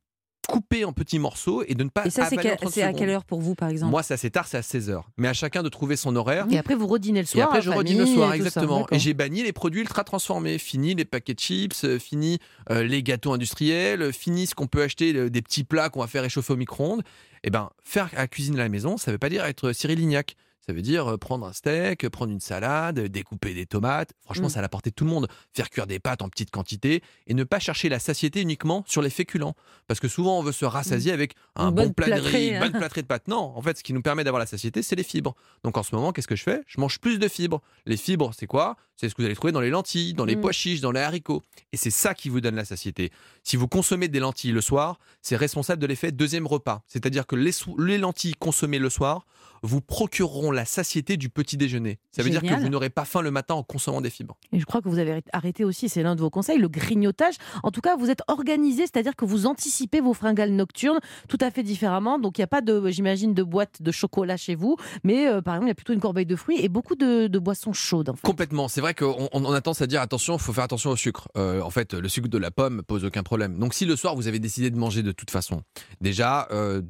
couper 0.50 0.84
en 0.86 0.94
petits 0.94 1.20
morceaux 1.20 1.64
et 1.68 1.76
de 1.76 1.84
ne 1.84 1.90
pas 1.90 2.06
Et 2.06 2.10
ça, 2.10 2.26
c'est 2.26 2.34
avaler 2.36 2.50
en 2.50 2.52
quel- 2.52 2.58
30 2.62 2.74
c'est 2.74 2.82
à 2.82 2.94
quelle 2.94 3.10
heure 3.10 3.24
pour 3.24 3.40
vous, 3.40 3.56
par 3.56 3.70
exemple 3.70 3.92
Moi, 3.92 4.04
c'est 4.04 4.14
assez 4.16 4.32
tard, 4.32 4.48
c'est 4.48 4.58
à 4.58 4.62
16h. 4.62 5.02
Mais 5.18 5.28
à 5.28 5.34
chacun 5.34 5.62
de 5.64 5.70
trouver 5.70 5.96
son 5.96 6.16
horaire. 6.16 6.48
Et 6.50 6.58
après, 6.58 6.76
vous 6.76 6.88
redînez 6.88 7.20
le 7.20 7.24
Et 7.24 7.28
soir. 7.28 7.46
après, 7.48 7.60
en 7.60 7.62
je 7.62 7.70
redis 7.72 7.96
le 7.96 8.06
soir, 8.06 8.30
et 8.30 8.32
ça. 8.32 8.36
exactement. 8.38 8.88
Et 8.92 9.00
j'ai 9.00 9.14
banni 9.14 9.44
les 9.44 9.54
produits 9.54 9.82
ultra 9.82 10.04
transformés. 10.04 10.58
Fini 10.58 10.96
les 10.96 11.06
paquets 11.06 11.34
de 11.34 11.40
chips, 11.40 11.84
euh, 11.84 12.00
fini 12.00 12.40
euh, 12.72 12.84
les 12.84 13.04
gâteaux 13.04 13.32
industriels, 13.34 14.02
euh, 14.02 14.12
fini 14.12 14.48
ce 14.48 14.56
qu'on 14.56 14.68
peut 14.68 14.82
acheter, 14.82 15.30
des 15.30 15.42
petits 15.42 15.64
plats 15.64 15.90
qu'on 15.90 16.00
va 16.02 16.08
faire 16.08 16.24
réchauffer 16.24 16.54
au 16.54 16.58
micro-ondes. 16.58 17.04
Et 17.44 17.50
ben, 17.52 17.70
faire 17.84 18.10
à 18.18 18.28
cuisine 18.28 18.56
à 18.56 18.64
la 18.64 18.70
maison, 18.70 18.98
ça 18.98 19.12
veut 19.12 19.18
pas 19.18 19.30
dire 19.30 19.46
être 19.46 19.72
Cyril 19.72 20.00
Lignac. 20.00 20.36
Ça 20.70 20.74
veut 20.76 20.84
dire 20.84 21.08
euh, 21.08 21.18
prendre 21.18 21.48
un 21.48 21.52
steak, 21.54 22.08
prendre 22.10 22.32
une 22.32 22.40
salade, 22.40 23.00
découper 23.00 23.56
des 23.56 23.66
tomates. 23.66 24.12
Franchement, 24.24 24.46
Mm. 24.46 24.50
c'est 24.52 24.60
à 24.60 24.62
la 24.62 24.70
portée 24.70 24.92
de 24.92 24.96
tout 24.96 25.04
le 25.04 25.10
monde. 25.10 25.28
Faire 25.52 25.72
cuire 25.72 25.88
des 25.88 25.98
pâtes 25.98 26.22
en 26.22 26.30
petite 26.30 26.52
quantité 26.52 27.02
et 27.26 27.34
ne 27.34 27.44
pas 27.44 27.58
chercher 27.58 27.90
la 27.90 27.98
satiété 27.98 28.40
uniquement 28.42 28.84
sur 28.86 29.02
les 29.02 29.10
féculents. 29.10 29.56
Parce 29.88 30.00
que 30.00 30.08
souvent, 30.08 30.38
on 30.38 30.44
veut 30.44 30.52
se 30.52 30.66
rassasier 30.66 31.12
avec 31.12 31.34
un 31.56 31.70
Une 31.70 31.74
bon 31.76 31.90
plat 31.92 32.06
de 32.20 32.22
riz, 32.24 32.50
une 32.50 32.56
hein. 32.58 32.60
bonne 32.70 32.72
plâtrée 32.80 33.02
de 33.02 33.08
pâtes. 33.08 33.28
Non, 33.28 33.52
en 33.56 33.62
fait, 33.64 33.80
ce 33.80 33.84
qui 33.84 33.94
nous 33.94 34.04
permet 34.04 34.24
d'avoir 34.24 34.40
la 34.40 34.46
satiété, 34.46 34.84
c'est 34.84 34.96
les 34.96 35.02
fibres. 35.02 35.34
Donc 35.64 35.76
en 35.76 35.82
ce 35.82 35.96
moment, 35.96 36.12
qu'est-ce 36.12 36.28
que 36.28 36.36
je 36.36 36.44
fais? 36.44 36.62
Je 36.68 36.80
mange 36.80 37.00
plus 37.00 37.18
de 37.18 37.28
fibres. 37.28 37.64
Les 37.88 37.98
fibres, 37.98 38.30
c'est 38.38 38.46
quoi? 38.46 38.76
C'est 39.00 39.08
ce 39.08 39.16
que 39.16 39.22
vous 39.22 39.26
allez 39.28 39.36
trouver 39.36 39.54
dans 39.54 39.62
les 39.62 39.70
lentilles, 39.70 40.14
dans 40.14 40.26
les 40.26 40.36
Mm. 40.36 40.42
pois 40.42 40.52
chiches, 40.52 40.82
dans 40.82 40.92
les 40.92 41.00
haricots. 41.00 41.42
Et 41.72 41.78
c'est 41.78 41.90
ça 41.90 42.14
qui 42.14 42.28
vous 42.28 42.42
donne 42.42 42.56
la 42.56 42.66
satiété. 42.66 43.12
Si 43.44 43.56
vous 43.56 43.70
consommez 43.70 44.10
des 44.10 44.20
lentilles 44.20 44.52
le 44.52 44.60
soir, 44.60 45.00
c'est 45.22 45.38
responsable 45.38 45.82
de 45.82 45.88
l'effet 45.88 46.12
deuxième 46.12 46.46
repas. 46.46 46.84
C'est-à-dire 46.86 47.26
que 47.26 47.38
les, 47.38 47.98
lentilles 47.98 48.36
consommées 48.38 48.78
le 48.78 48.90
soir 48.90 49.26
vous 49.62 49.82
procureront 49.82 50.52
la 50.52 50.64
satiété 50.66 51.18
du 51.18 51.30
petit 51.30 51.58
déjeuner. 51.58 52.00
Ça 52.12 52.24
veut 52.24 52.30
dire 52.30 52.42
que 52.42 52.62
vous 52.62 52.70
n'aurez 52.70 52.90
pas 52.90 53.04
faim 53.06 53.22
le 53.22 53.32
matin 53.32 53.56
en 53.56 53.64
consommant 53.64 54.00
des 54.00 54.10
fibres. 54.10 54.38
Et 54.54 54.60
je 54.60 54.66
crois 54.66 54.82
que 54.82 54.88
vous 54.88 55.00
avez 55.00 55.22
arrêté 55.34 55.66
aussi, 55.66 55.90
c'est 55.90 56.02
l'un 56.02 56.16
de 56.16 56.22
vos 56.22 56.30
conseils, 56.30 56.58
le 56.58 56.70
grignotage. 56.70 57.36
En 57.64 57.72
tout 57.72 57.82
cas, 57.82 57.98
vous 57.98 58.10
êtes 58.10 58.22
organisé, 58.28 58.84
c'est-à-dire 58.84 59.16
que 59.16 59.26
vous 59.26 59.48
anticipez 59.48 60.00
vos 60.00 60.14
fringales 60.14 60.52
nocturnes 60.52 61.00
tout 61.28 61.38
à 61.42 61.52
fait 61.52 61.64
différemment. 61.64 62.20
Donc, 62.20 62.38
il 62.38 62.42
n'y 62.42 62.46
a 62.46 62.48
pas 62.48 62.62
de, 62.62 62.90
j'imagine, 62.90 63.34
de 63.34 63.44
boîte 63.44 63.82
de 63.82 63.92
chocolat 63.92 64.38
chez 64.38 64.56
vous, 64.56 64.78
mais 65.04 65.28
euh, 65.28 65.42
par 65.42 65.56
exemple, 65.56 65.68
il 65.68 65.72
y 65.72 65.72
a 65.72 65.76
plutôt 65.76 65.94
une 65.94 66.00
corbeille 66.00 66.26
de 66.26 66.36
fruits 66.38 66.60
et 66.62 66.70
beaucoup 66.70 66.96
de, 66.96 67.28
de 67.28 67.40
boissons 67.40 67.74
chaudes. 67.74 68.10
En 68.10 68.16
fait. 68.16 68.26
Complètement. 68.26 68.70
C'est 68.70 68.82
vrai 68.82 68.89
qu'on 68.94 69.30
on 69.32 69.52
a 69.54 69.62
tendance 69.62 69.82
à 69.82 69.88
dire 69.88 70.02
attention, 70.02 70.36
il 70.38 70.40
faut 70.42 70.54
faire 70.54 70.64
attention 70.64 70.90
au 70.92 70.96
sucre. 70.96 71.28
Euh, 71.38 71.62
en 71.62 71.70
fait, 71.70 71.94
le 71.94 72.08
sucre 72.10 72.28
de 72.28 72.38
la 72.38 72.52
pomme 72.52 72.84
pose 72.84 73.06
aucun 73.06 73.24
problème. 73.24 73.58
Donc, 73.60 73.74
si 73.74 73.86
le 73.86 73.96
soir 73.96 74.16
vous 74.16 74.28
avez 74.28 74.40
décidé 74.40 74.70
de 74.70 74.78
manger 74.78 75.04
de 75.04 75.12
toute 75.12 75.32
façon, 75.32 75.62
déjà 76.02 76.48
euh, 76.52 76.82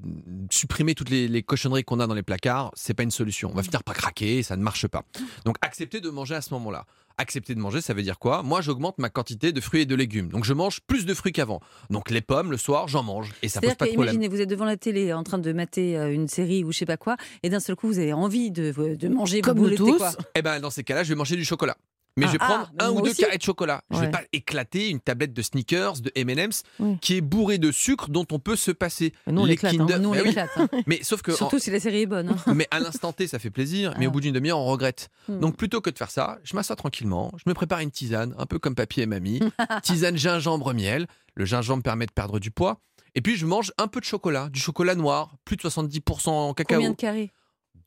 supprimer 0.52 0.96
toutes 0.96 1.10
les, 1.10 1.28
les 1.28 1.44
cochonneries 1.44 1.84
qu'on 1.84 2.00
a 2.00 2.08
dans 2.08 2.14
les 2.14 2.24
placards, 2.24 2.72
c'est 2.76 2.94
pas 2.94 3.04
une 3.04 3.12
solution. 3.12 3.50
On 3.52 3.56
va 3.56 3.64
finir 3.64 3.84
par 3.84 3.96
craquer, 3.96 4.44
ça 4.44 4.56
ne 4.56 4.64
marche 4.64 4.88
pas. 4.88 5.04
Donc, 5.46 5.56
accepter 5.62 6.02
de 6.02 6.10
manger 6.10 6.36
à 6.36 6.42
ce 6.42 6.54
moment-là. 6.54 6.86
Accepter 7.22 7.54
de 7.54 7.60
manger, 7.60 7.82
ça 7.82 7.94
veut 7.94 8.02
dire 8.02 8.18
quoi? 8.18 8.44
Moi, 8.44 8.62
j'augmente 8.62 8.98
ma 8.98 9.10
quantité 9.10 9.52
de 9.52 9.60
fruits 9.60 9.82
et 9.82 9.86
de 9.86 9.94
légumes. 9.94 10.30
Donc, 10.30 10.46
je 10.46 10.54
mange 10.54 10.80
plus 10.88 11.06
de 11.06 11.14
fruits 11.14 11.34
qu'avant. 11.34 11.60
Donc, 11.90 12.10
les 12.12 12.22
pommes, 12.22 12.50
le 12.50 12.56
soir, 12.56 12.88
j'en 12.88 13.04
mange 13.04 13.34
et 13.44 13.50
ça 13.50 13.60
pose 13.60 13.68
C'est-à-dire 13.68 13.78
pas 13.78 13.86
de 13.88 13.92
problème. 13.92 14.14
qu'imaginez, 14.14 14.34
vous 14.34 14.40
êtes 14.42 14.50
devant 14.50 14.64
la 14.64 14.78
télé 14.78 15.12
en 15.12 15.24
train 15.24 15.38
de 15.38 15.52
mater 15.52 15.98
euh, 15.98 16.14
une 16.14 16.30
série 16.30 16.64
ou 16.64 16.72
je 16.72 16.78
sais 16.78 16.86
pas 16.86 16.96
quoi, 16.96 17.18
et 17.44 17.50
d'un 17.50 17.60
seul 17.60 17.76
coup, 17.76 17.88
vous 17.88 18.00
avez 18.00 18.14
envie 18.14 18.52
de, 18.52 18.72
de 18.96 19.08
manger, 19.10 19.42
Comme 19.42 19.58
vous 19.60 19.70
nous 19.70 19.76
tous. 19.76 19.98
quoi? 19.98 20.12
Eh 20.34 20.42
ben, 20.42 20.62
dans 20.62 20.70
ces 20.70 20.86
cas-là, 20.86 21.04
je 21.04 21.10
vais 21.10 21.16
manger 21.16 21.36
du 21.36 21.44
chocolat. 21.44 21.76
Mais 22.20 22.28
je 22.28 22.32
vais 22.34 22.38
Ah, 22.42 22.46
prendre 22.46 22.72
ah, 22.80 22.86
un 22.86 22.92
ou 22.92 23.02
deux 23.02 23.12
aussi. 23.12 23.22
carrés 23.22 23.38
de 23.38 23.44
chocolat. 23.44 23.82
Je 23.90 23.98
Ouais. 23.98 24.06
vais 24.06 24.12
pas 24.12 24.22
éclater 24.34 24.90
une 24.90 25.00
tablette 25.00 25.34
de 25.34 25.42
sneakers, 25.42 26.02
de 26.02 26.12
M&M's, 26.16 26.64
Oui. 26.80 26.98
qui 27.02 27.16
est 27.18 27.22
bourrée 27.22 27.58
de 27.58 27.72
sucre 27.72 28.10
dont 28.10 28.26
on 28.32 28.40
peut 28.40 28.56
se 28.56 28.72
passer. 28.72 29.14
Nous, 29.28 29.42
on 29.42 29.46
Les 29.46 29.52
l'éclate, 29.52 29.74
hein. 29.74 29.78
Kinder- 29.78 30.00
Nous, 30.00 30.10
on 30.10 30.14
Mais 30.14 30.22
oui. 30.22 30.36
hein. 30.38 30.68
Mais 30.88 31.00
sauf 31.04 31.22
que, 31.22 31.32
Surtout 31.34 31.60
si 31.60 31.72
la 31.72 31.80
série 31.80 32.02
est 32.02 32.06
bonne. 32.06 32.30
hein. 32.46 32.54
mais 32.54 32.68
à 32.72 32.80
l'instant 32.80 33.14
T, 33.14 33.28
ça 33.28 33.40
fait 33.40 33.50
plaisir. 33.50 33.94
Mais 33.98 34.06
Ah. 34.06 34.10
au 34.10 34.12
bout 34.12 34.22
d'une 34.22 34.34
demi-heure, 34.34 34.60
on 34.60 34.66
regrette. 34.66 35.10
Hmm. 35.28 35.40
Donc 35.40 35.58
plutôt 35.58 35.82
que 35.82 35.90
de 35.90 35.98
faire 35.98 36.12
ça, 36.12 36.38
je 36.44 36.56
m'assois 36.56 36.76
tranquillement. 36.76 37.32
Je 37.38 37.44
me 37.50 37.54
prépare 37.54 37.80
une 37.80 37.92
tisane, 37.92 38.36
un 38.38 38.46
peu 38.46 38.60
comme 38.60 38.76
papy 38.76 39.02
et 39.02 39.06
mamie. 39.06 39.40
tisane 39.84 40.18
gingembre 40.18 40.74
miel. 40.74 41.08
Le 41.36 41.46
gingembre 41.46 41.84
permet 41.84 42.06
de 42.06 42.12
perdre 42.12 42.40
du 42.40 42.52
poids. 42.52 42.80
Et 43.16 43.22
puis 43.22 43.36
je 43.38 43.46
mange 43.46 43.72
un 43.80 43.88
peu 43.88 44.00
de 44.00 44.06
chocolat, 44.06 44.50
du 44.50 44.60
chocolat 44.60 44.94
noir, 44.96 45.36
plus 45.46 45.56
de 45.56 45.62
70% 45.62 46.30
en 46.30 46.54
cacao. 46.54 46.76
Combien 46.78 46.92
de 46.92 46.96
carrés? 46.96 47.32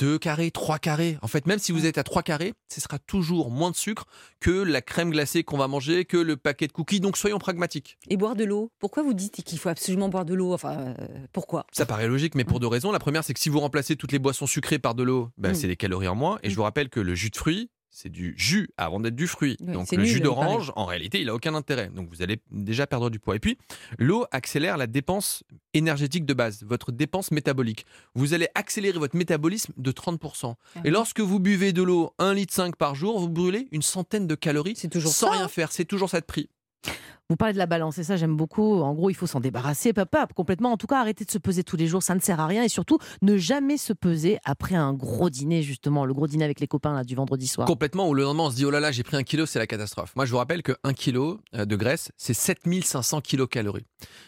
2 0.03 0.19
carrés, 0.19 0.51
3 0.51 0.81
carrés. 0.81 1.17
En 1.23 1.29
fait, 1.29 1.47
même 1.47 1.61
si 1.61 1.71
vous 1.71 1.87
êtes 1.87 1.97
à 1.97 2.03
3 2.03 2.25
carrés, 2.25 2.55
ce 2.69 2.81
sera 2.81 2.99
toujours 2.99 3.53
moins 3.53 3.71
de 3.71 3.77
sucre 3.77 4.05
que 4.41 4.51
la 4.51 4.83
crème 4.83 5.11
glacée 5.13 5.45
qu'on 5.45 5.57
va 5.57 5.69
manger, 5.69 6.05
que 6.05 6.17
le 6.17 6.37
paquet 6.37 6.67
de 6.67 6.73
cookies. 6.73 6.99
Donc 6.99 7.17
soyons 7.17 7.39
pragmatiques. 7.39 7.99
Et 8.09 8.17
boire 8.17 8.35
de 8.35 8.43
l'eau 8.43 8.73
Pourquoi 8.81 9.05
vous 9.05 9.15
dites 9.15 9.45
qu'il 9.45 9.61
faut 9.61 9.69
absolument 9.69 10.09
boire 10.09 10.25
de 10.25 10.35
l'eau? 10.35 10.53
Enfin, 10.55 10.77
euh, 10.77 10.95
pourquoi? 11.33 11.67
Ça 11.71 11.87
paraît 11.87 12.09
logique, 12.09 12.35
mais 12.35 12.43
pour 12.45 12.59
deux 12.59 12.67
raisons. 12.67 12.91
La 12.91 12.99
première, 12.99 13.23
c'est 13.23 13.33
que 13.35 13.39
si 13.41 13.49
vous 13.49 13.61
remplacez 13.61 13.95
toutes 13.95 14.11
les 14.11 14.19
boissons 14.19 14.49
sucrées 14.49 14.81
par 14.81 14.97
de 14.97 15.05
l'eau, 15.05 15.31
ben, 15.39 15.53
Mm. 15.53 15.55
c'est 15.55 15.69
des 15.69 15.77
calories 15.77 16.09
en 16.09 16.17
moins. 16.17 16.41
Et 16.43 16.49
je 16.51 16.55
Mm. 16.55 16.57
vous 16.57 16.63
rappelle 16.65 16.89
que 16.89 16.99
le 16.99 17.15
jus 17.15 17.31
de 17.31 17.37
fruits, 17.37 17.71
c'est 17.93 18.09
du 18.09 18.35
jus 18.39 18.71
avant 18.79 19.01
d'être 19.01 19.15
du 19.15 19.27
fruit. 19.27 19.57
Donc 19.61 19.93
le 19.93 19.99
nul, 19.99 20.07
jus 20.07 20.21
d'orange, 20.21 20.73
en 20.77 20.87
réalité, 20.87 21.21
il 21.21 21.29
a 21.29 21.35
aucun 21.35 21.55
intérêt. 21.55 21.89
Donc 21.89 22.09
vous 22.09 22.23
allez 22.23 22.41
déjà 22.51 22.87
perdre 22.87 23.11
du 23.11 23.19
poids. 23.19 23.37
Et 23.37 23.39
puis, 23.39 23.59
l'eau 23.99 24.25
accélère 24.33 24.79
la 24.79 24.87
dépense 24.87 25.45
énergétique 25.75 26.25
de 26.25 26.33
base, 26.33 26.65
votre 26.65 26.91
dépense 26.91 27.31
métabolique. 27.31 27.85
Vous 28.15 28.33
allez 28.33 28.49
accélérer 28.55 28.99
votre 28.99 29.17
métabolisme 29.17 29.75
de 29.77 29.93
30%. 29.93 30.55
Ah 30.75 30.81
Et 30.85 30.91
lorsque 30.91 31.21
vous 31.21 31.39
buvez 31.39 31.73
de 31.73 31.83
l'eau 31.83 32.15
1,5 32.19 32.35
litre 32.35 32.77
par 32.79 32.95
jour, 32.95 33.21
vous 33.21 33.29
brûlez 33.29 33.69
une 33.73 33.83
centaine 33.83 34.27
de 34.27 34.35
calories 34.35 34.75
toujours 34.91 35.13
sans 35.13 35.27
ça, 35.27 35.33
rien 35.33 35.45
hein. 35.45 35.49
faire. 35.49 35.71
C'est 35.71 35.85
toujours 35.85 36.09
ça 36.09 36.21
de 36.21 36.27
prix. 36.27 36.49
Vous 37.33 37.37
parlez 37.37 37.55
de 37.55 37.59
la 37.59 37.67
balance 37.67 37.97
et 37.97 38.05
ça 38.05 38.17
j'aime 38.17 38.37
beaucoup. 38.37 38.83
En 38.83 38.93
gros, 38.93 39.09
il 39.09 39.15
faut 39.15 39.27
s'en 39.27 39.41
débarrasser, 39.41 39.95
papa, 39.95 40.27
complètement. 40.35 40.71
En 40.71 40.77
tout 40.77 40.87
cas, 40.87 41.01
arrêter 41.01 41.25
de 41.25 41.31
se 41.31 41.39
peser 41.39 41.65
tous 41.65 41.79
les 41.79 41.87
jours, 41.87 42.03
ça 42.03 42.15
ne 42.15 42.21
sert 42.21 42.39
à 42.41 42.47
rien. 42.47 42.63
Et 42.63 42.69
surtout, 42.69 42.99
ne 43.23 43.39
jamais 43.39 43.79
se 43.79 43.95
peser 43.95 44.39
après 44.45 44.75
un 44.75 44.93
gros 44.93 45.31
dîner, 45.31 45.63
justement, 45.63 46.05
le 46.05 46.13
gros 46.13 46.27
dîner 46.27 46.45
avec 46.45 46.61
les 46.61 46.67
copains 46.67 46.93
là, 46.93 47.05
du 47.05 47.15
vendredi 47.15 47.47
soir. 47.47 47.67
Complètement, 47.67 48.07
où 48.09 48.13
le 48.13 48.23
lendemain 48.25 48.45
on 48.45 48.51
se 48.51 48.57
dit 48.57 48.67
oh 48.67 48.71
là 48.71 48.81
là, 48.81 48.93
j'ai 48.93 49.03
pris 49.03 49.17
un 49.17 49.23
kilo, 49.23 49.47
c'est 49.47 49.59
la 49.59 49.67
catastrophe. 49.67 50.13
Moi 50.15 50.27
je 50.27 50.31
vous 50.31 50.37
rappelle 50.37 50.63
que 50.63 50.73
1 50.85 50.93
kilo 50.93 51.41
euh, 51.55 51.65
de 51.65 51.75
graisse, 51.77 52.11
c'est 52.19 52.35
7500 52.35 53.23
kilocalories. 53.23 53.87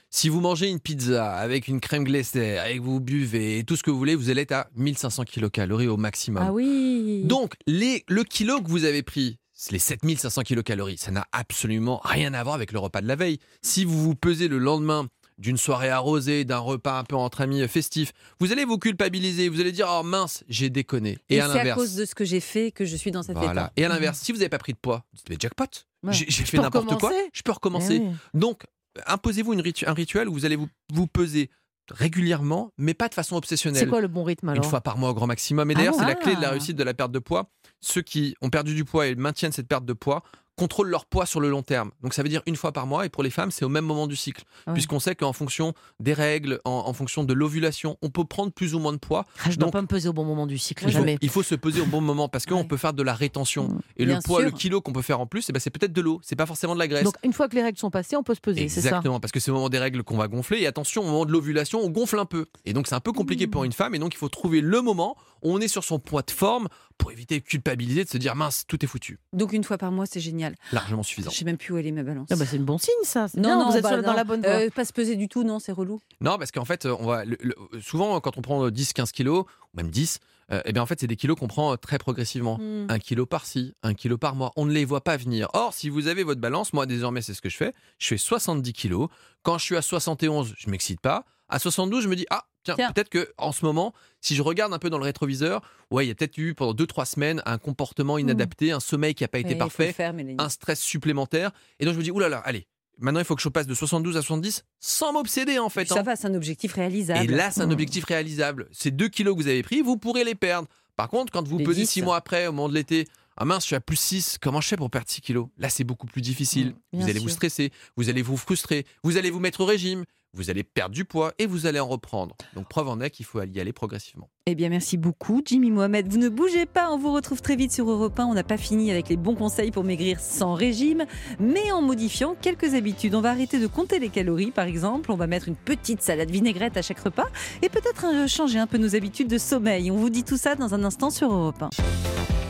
Si 0.08 0.30
vous 0.30 0.40
mangez 0.40 0.70
une 0.70 0.80
pizza 0.80 1.34
avec 1.34 1.68
une 1.68 1.80
crème 1.80 2.04
glacée, 2.04 2.56
avec 2.56 2.80
vous 2.80 3.00
buvez 3.00 3.58
et 3.58 3.64
tout 3.64 3.76
ce 3.76 3.82
que 3.82 3.90
vous 3.90 3.98
voulez, 3.98 4.14
vous 4.14 4.30
allez 4.30 4.42
être 4.42 4.52
à 4.52 4.68
1500 4.76 5.24
kilocalories 5.24 5.88
au 5.88 5.98
maximum. 5.98 6.42
Ah 6.46 6.52
oui 6.52 7.24
Donc 7.26 7.54
les, 7.66 8.04
le 8.08 8.24
kilo 8.24 8.62
que 8.62 8.68
vous 8.68 8.84
avez 8.84 9.02
pris, 9.02 9.38
les 9.72 9.78
7500 9.78 10.42
kilocalories, 10.42 10.98
ça 10.98 11.10
n'a 11.10 11.24
absolument 11.32 12.00
rien 12.04 12.34
à 12.34 12.42
voir 12.42 12.54
avec 12.54 12.72
le 12.72 12.78
repas 12.78 13.00
de 13.00 13.06
la 13.08 13.16
veille. 13.16 13.38
Si 13.62 13.84
vous 13.84 14.02
vous 14.02 14.14
pesez 14.14 14.48
le 14.48 14.58
lendemain 14.58 15.06
d'une 15.38 15.56
soirée 15.56 15.90
arrosée, 15.90 16.44
d'un 16.44 16.58
repas 16.58 16.98
un 16.98 17.04
peu 17.04 17.16
entre 17.16 17.40
amis 17.40 17.66
festif, 17.66 18.12
vous 18.38 18.52
allez 18.52 18.64
vous 18.64 18.78
culpabiliser, 18.78 19.48
vous 19.48 19.60
allez 19.60 19.72
dire 19.72 19.88
oh 19.90 20.02
mince, 20.04 20.44
j'ai 20.48 20.70
déconné. 20.70 21.18
Et, 21.28 21.40
à 21.40 21.46
c'est 21.46 21.52
à 21.52 21.56
l'inverse, 21.56 21.78
cause 21.78 21.94
de 21.96 22.04
ce 22.04 22.14
que 22.14 22.24
j'ai 22.24 22.38
fait 22.40 22.70
que 22.70 22.84
je 22.84 22.94
suis 22.94 23.10
dans 23.10 23.22
cet 23.24 23.36
voilà. 23.36 23.50
état. 23.52 23.72
Et 23.76 23.84
à 23.84 23.88
l'inverse, 23.88 24.18
si 24.20 24.30
vous 24.32 24.38
n'avez 24.38 24.48
pas 24.48 24.58
pris 24.58 24.72
de 24.74 24.78
poids, 24.78 25.04
vous 25.12 25.16
dites, 25.18 25.28
mais 25.30 25.36
jackpot, 25.40 25.64
Ouais. 26.04 26.12
j'ai 26.12 26.30
fait 26.44 26.58
n'importe 26.58 26.98
quoi, 27.00 27.12
je 27.32 27.42
peux 27.42 27.52
recommencer. 27.52 27.96
Eh 28.02 28.06
oui. 28.06 28.14
Donc, 28.34 28.62
imposez-vous 29.06 29.54
une 29.54 29.62
ritu- 29.62 29.88
un 29.88 29.94
rituel 29.94 30.28
où 30.28 30.34
vous 30.34 30.44
allez 30.44 30.54
vous, 30.56 30.68
vous 30.92 31.06
peser 31.08 31.50
régulièrement, 31.90 32.70
mais 32.78 32.94
pas 32.94 33.08
de 33.08 33.14
façon 33.14 33.34
C'est 33.34 33.38
obsessionnelle. 33.38 33.88
quoi 33.88 34.00
le 34.00 34.08
bon 34.08 34.22
rythme 34.24 34.48
Une 34.48 34.52
alors? 34.52 34.66
fois 34.66 34.80
par 34.80 34.98
mois 34.98 35.10
au 35.10 35.14
grand 35.14 35.26
maximum. 35.26 35.70
Et 35.70 35.74
Ah 35.74 35.78
d'ailleurs, 35.78 35.94
bon 35.94 36.00
c'est 36.00 36.06
la 36.06 36.14
clé 36.14 36.34
de 36.36 36.40
la 36.40 36.48
Ah. 36.48 36.52
réussite 36.52 36.76
de 36.76 36.84
la 36.84 36.94
perte 36.94 37.12
de 37.12 37.18
poids. 37.18 37.50
Ceux 37.84 38.02
qui 38.02 38.34
ont 38.40 38.50
perdu 38.50 38.74
du 38.74 38.84
poids 38.84 39.06
et 39.06 39.14
maintiennent 39.14 39.52
cette 39.52 39.68
perte 39.68 39.84
de 39.84 39.92
poids 39.92 40.22
contrôlent 40.56 40.88
leur 40.88 41.04
poids 41.06 41.26
sur 41.26 41.40
le 41.40 41.50
long 41.50 41.62
terme. 41.64 41.90
Donc 42.04 42.14
ça 42.14 42.22
veut 42.22 42.28
dire 42.28 42.40
une 42.46 42.54
fois 42.54 42.70
par 42.70 42.86
mois. 42.86 43.04
Et 43.04 43.08
pour 43.08 43.24
les 43.24 43.30
femmes, 43.30 43.50
c'est 43.50 43.64
au 43.64 43.68
même 43.68 43.84
moment 43.84 44.06
du 44.06 44.14
cycle. 44.14 44.44
Ah 44.46 44.70
ouais. 44.70 44.74
Puisqu'on 44.74 45.00
sait 45.00 45.16
qu'en 45.16 45.32
fonction 45.32 45.74
des 45.98 46.12
règles, 46.12 46.60
en, 46.64 46.70
en 46.86 46.92
fonction 46.92 47.24
de 47.24 47.34
l'ovulation, 47.34 47.98
on 48.02 48.08
peut 48.10 48.24
prendre 48.24 48.52
plus 48.52 48.72
ou 48.76 48.78
moins 48.78 48.92
de 48.92 48.98
poids. 48.98 49.26
Ah, 49.44 49.50
Je 49.50 49.56
dois 49.56 49.66
donc- 49.66 49.72
pas 49.72 49.82
me 49.82 49.88
peser 49.88 50.08
au 50.08 50.12
bon 50.12 50.22
moment 50.24 50.46
du 50.46 50.56
cycle, 50.56 50.84
Il 50.84 50.92
faut, 50.92 50.98
jamais. 50.98 51.18
il 51.20 51.28
faut 51.28 51.42
se 51.42 51.56
peser 51.56 51.80
au 51.80 51.86
bon 51.86 52.00
moment 52.00 52.28
parce 52.28 52.46
qu'on 52.46 52.58
Ouais. 52.58 52.64
peut 52.68 52.76
faire 52.76 52.92
de 52.92 53.02
la 53.02 53.14
rétention. 53.14 53.64
Mm. 53.66 53.80
Et 53.96 54.06
Bien 54.06 54.14
le 54.18 54.22
poids, 54.22 54.38
sûr. 54.42 54.50
le 54.50 54.56
kilo 54.56 54.80
qu'on 54.80 54.92
peut 54.92 55.02
faire 55.02 55.18
en 55.18 55.26
plus, 55.26 55.44
eh 55.48 55.52
ben, 55.52 55.58
c'est 55.58 55.70
peut-être 55.70 55.92
de 55.92 56.00
l'eau. 56.00 56.20
C'est 56.22 56.36
pas 56.36 56.46
forcément 56.46 56.74
de 56.74 56.78
la 56.78 56.86
graisse. 56.86 57.02
Donc 57.02 57.16
une 57.24 57.32
fois 57.32 57.48
que 57.48 57.56
les 57.56 57.62
règles 57.62 57.78
sont 57.78 57.90
passées, 57.90 58.14
on 58.14 58.22
peut 58.22 58.36
se 58.36 58.40
peser, 58.40 58.68
c'est 58.68 58.80
ça? 58.80 58.88
Exactement, 58.90 59.18
parce 59.18 59.32
que 59.32 59.40
c'est 59.40 59.50
au 59.50 59.54
moment 59.54 59.68
des 59.70 59.80
règles 59.80 60.04
qu'on 60.04 60.16
va 60.16 60.28
gonfler. 60.28 60.60
Et 60.60 60.68
attention, 60.68 61.02
au 61.02 61.06
moment 61.06 61.24
de 61.26 61.32
l'ovulation, 61.32 61.80
on 61.82 61.90
gonfle 61.90 62.20
un 62.20 62.26
peu. 62.26 62.46
Et 62.64 62.72
donc, 62.72 62.86
c'est 62.86 62.94
un 62.94 63.00
peu 63.00 63.10
compliqué 63.10 63.48
Mmh. 63.48 63.50
pour 63.50 63.64
une 63.64 63.72
femme. 63.72 63.96
Et 63.96 63.98
donc, 63.98 64.14
il 64.14 64.18
faut 64.18 64.28
trouver 64.28 64.60
le 64.60 64.80
moment 64.82 65.16
on 65.44 65.60
est 65.60 65.68
sur 65.68 65.84
son 65.84 65.98
poids 65.98 66.22
de 66.22 66.30
forme 66.30 66.68
pour 66.98 67.12
éviter 67.12 67.38
de 67.40 67.44
culpabiliser, 67.44 68.04
de 68.04 68.08
se 68.08 68.18
dire 68.18 68.34
mince, 68.34 68.64
tout 68.66 68.82
est 68.84 68.88
foutu. 68.88 69.18
Donc 69.32 69.52
une 69.52 69.62
fois 69.64 69.78
par 69.78 69.92
mois, 69.92 70.06
c'est 70.06 70.20
génial. 70.20 70.54
Largement 70.72 71.02
Je 71.02 71.08
suffisant. 71.08 71.30
sais 71.30 71.44
même 71.44 71.56
plus 71.56 71.72
où 71.74 71.78
elle 71.78 71.86
est 71.86 71.92
ma 71.92 72.02
balance. 72.02 72.28
Ah 72.30 72.36
bah, 72.36 72.44
c'est 72.46 72.56
une 72.56 72.64
bon 72.64 72.78
signe 72.78 72.92
ça. 73.04 73.28
c'est 73.28 73.40
bien, 73.40 73.68
vous 73.70 73.76
êtes 73.76 73.82
bah 73.82 74.00
dans 74.00 74.10
non. 74.10 74.16
la 74.16 74.24
bonne 74.24 74.40
voie. 74.40 74.50
Euh, 74.50 74.70
pas 74.70 74.84
se 74.84 74.92
peser 74.92 75.16
du 75.16 75.28
tout, 75.28 75.44
non, 75.44 75.58
c'est 75.58 75.72
relou. 75.72 76.00
Non, 76.20 76.38
parce 76.38 76.50
qu'en 76.50 76.64
fait, 76.64 76.86
on 76.86 77.06
va 77.06 77.24
le- 77.24 77.36
le- 77.40 77.54
souvent, 77.80 78.18
quand 78.20 78.38
on 78.38 78.42
prend 78.42 78.68
10-15 78.70 79.10
kilos, 79.12 79.44
ou 79.72 79.76
même 79.76 79.90
10, 79.90 80.18
euh, 80.52 80.60
eh 80.66 80.72
bien, 80.72 80.82
en 80.82 80.86
fait, 80.86 81.00
c'est 81.00 81.06
des 81.06 81.16
kilos 81.16 81.38
qu'on 81.38 81.48
prend 81.48 81.72
euh, 81.72 81.76
très 81.76 81.98
progressivement. 81.98 82.58
Hmm. 82.58 82.86
Un 82.88 82.98
kilo 82.98 83.26
par-ci, 83.26 83.74
un 83.82 83.94
kilo 83.94 84.18
par 84.18 84.34
mois. 84.34 84.52
On 84.56 84.66
ne 84.66 84.72
les 84.72 84.84
voit 84.84 85.02
pas 85.02 85.16
venir. 85.16 85.48
Or, 85.54 85.72
si 85.74 85.88
vous 85.88 86.06
avez 86.06 86.22
votre 86.22 86.40
balance, 86.40 86.72
moi 86.74 86.86
désormais, 86.86 87.22
c'est 87.22 87.34
ce 87.34 87.40
que 87.42 87.48
je 87.48 87.56
fais. 87.56 87.72
Je 87.98 88.06
fais 88.08 88.18
70 88.18 88.72
kilos. 88.72 89.08
Quand 89.42 89.58
je 89.58 89.64
suis 89.64 89.76
à 89.76 89.82
71, 89.82 90.54
je 90.56 90.70
m'excite 90.70 91.00
pas. 91.00 91.24
À 91.48 91.58
72, 91.58 92.02
je 92.04 92.08
me 92.08 92.16
dis, 92.16 92.26
ah, 92.30 92.44
tiens, 92.64 92.74
Tiens. 92.76 92.92
peut-être 92.92 93.08
que 93.10 93.30
en 93.38 93.52
ce 93.52 93.64
moment, 93.64 93.92
si 94.20 94.34
je 94.34 94.42
regarde 94.42 94.72
un 94.72 94.78
peu 94.78 94.88
dans 94.90 94.98
le 94.98 95.04
rétroviseur, 95.04 95.60
ouais, 95.90 96.06
il 96.06 96.08
y 96.08 96.10
a 96.10 96.14
peut-être 96.14 96.38
eu 96.38 96.54
pendant 96.54 96.72
2-3 96.74 97.04
semaines 97.04 97.42
un 97.44 97.58
comportement 97.58 98.16
inadapté, 98.18 98.72
un 98.72 98.80
sommeil 98.80 99.14
qui 99.14 99.22
n'a 99.24 99.28
pas 99.28 99.38
été 99.38 99.54
parfait, 99.54 99.92
faire, 99.92 100.14
un 100.38 100.48
stress 100.48 100.80
supplémentaire. 100.80 101.50
Et 101.80 101.84
donc, 101.84 101.94
je 101.94 101.98
me 101.98 102.04
dis, 102.04 102.10
oulala, 102.10 102.38
allez, 102.38 102.66
maintenant, 102.98 103.20
il 103.20 103.26
faut 103.26 103.36
que 103.36 103.42
je 103.42 103.48
passe 103.50 103.66
de 103.66 103.74
72 103.74 104.16
à 104.16 104.22
70 104.22 104.64
sans 104.80 105.12
m'obséder, 105.12 105.58
en 105.58 105.68
fait. 105.68 105.86
Ça 105.86 106.00
hein. 106.00 106.02
va, 106.02 106.16
c'est 106.16 106.26
un 106.28 106.34
objectif 106.34 106.72
réalisable. 106.72 107.24
Et 107.30 107.34
là, 107.34 107.50
c'est 107.50 107.60
un 107.60 107.66
Mm. 107.66 107.72
objectif 107.72 108.04
réalisable. 108.04 108.68
Ces 108.72 108.90
2 108.90 109.08
kilos 109.08 109.36
que 109.36 109.42
vous 109.42 109.48
avez 109.48 109.62
pris, 109.62 109.82
vous 109.82 109.96
pourrez 109.98 110.24
les 110.24 110.34
perdre. 110.34 110.68
Par 110.96 111.08
contre, 111.08 111.32
quand 111.32 111.46
vous 111.46 111.58
Les 111.58 111.64
pesez 111.64 111.82
10. 111.82 111.86
6 111.90 112.02
mois 112.02 112.16
après, 112.16 112.46
au 112.46 112.52
moment 112.52 112.68
de 112.68 112.74
l'été, 112.74 113.06
ah 113.36 113.44
mince, 113.44 113.64
je 113.64 113.66
suis 113.66 113.76
à 113.76 113.80
plus 113.80 113.96
6, 113.96 114.38
comment 114.40 114.60
je 114.60 114.68
fais 114.68 114.76
pour 114.76 114.90
perdre 114.90 115.08
6 115.10 115.20
kilos? 115.20 115.48
Là, 115.58 115.68
c'est 115.68 115.82
beaucoup 115.84 116.06
plus 116.06 116.22
difficile. 116.22 116.74
Mm, 116.92 117.00
vous 117.00 117.08
allez 117.10 117.18
vous 117.18 117.28
stresser, 117.28 117.72
vous 117.96 118.08
allez 118.08 118.22
vous 118.22 118.36
frustrer, 118.36 118.86
vous 119.02 119.16
allez 119.16 119.30
vous 119.30 119.40
mettre 119.40 119.60
au 119.60 119.64
régime, 119.66 120.04
vous 120.34 120.50
allez 120.50 120.64
perdre 120.64 120.94
du 120.94 121.04
poids 121.04 121.32
et 121.38 121.46
vous 121.46 121.66
allez 121.66 121.80
en 121.80 121.88
reprendre. 121.88 122.36
Donc, 122.54 122.68
preuve 122.68 122.88
en 122.88 123.00
est 123.00 123.10
qu'il 123.10 123.24
faut 123.24 123.42
y 123.42 123.60
aller 123.60 123.72
progressivement. 123.72 124.28
Eh 124.46 124.54
bien, 124.54 124.68
merci 124.68 124.96
beaucoup, 124.96 125.40
Jimmy 125.44 125.70
Mohamed. 125.70 126.08
Vous 126.08 126.18
ne 126.18 126.28
bougez 126.28 126.66
pas, 126.66 126.90
on 126.90 126.98
vous 126.98 127.12
retrouve 127.12 127.40
très 127.40 127.56
vite 127.56 127.72
sur 127.72 127.90
Europe 127.90 128.18
1. 128.18 128.26
On 128.26 128.34
n'a 128.34 128.44
pas 128.44 128.56
fini 128.56 128.90
avec 128.90 129.08
les 129.08 129.16
bons 129.16 129.34
conseils 129.34 129.70
pour 129.70 129.84
maigrir 129.84 130.20
sans 130.20 130.54
régime, 130.54 131.04
mais 131.40 131.72
en 131.72 131.80
modifiant 131.80 132.34
quelques 132.40 132.74
habitudes. 132.74 133.14
On 133.14 133.20
va 133.20 133.30
arrêter 133.30 133.58
de 133.58 133.66
compter 133.66 133.98
les 133.98 134.10
calories, 134.10 134.50
par 134.50 134.66
exemple. 134.66 135.10
On 135.10 135.16
va 135.16 135.26
mettre 135.26 135.48
une 135.48 135.56
petite 135.56 136.02
salade 136.02 136.30
vinaigrette 136.30 136.76
à 136.76 136.82
chaque 136.82 137.00
repas 137.00 137.28
et 137.62 137.68
peut-être 137.68 138.28
changer 138.28 138.58
un 138.58 138.66
peu 138.66 138.78
nos 138.78 138.94
habitudes 138.94 139.28
de 139.28 139.38
sommeil. 139.38 139.90
On 139.90 139.96
vous 139.96 140.10
dit 140.10 140.24
tout 140.24 140.36
ça 140.36 140.54
dans 140.56 140.74
un 140.74 140.84
instant 140.84 141.10
sur 141.10 141.32
Europe 141.32 141.62
1. 141.62 141.70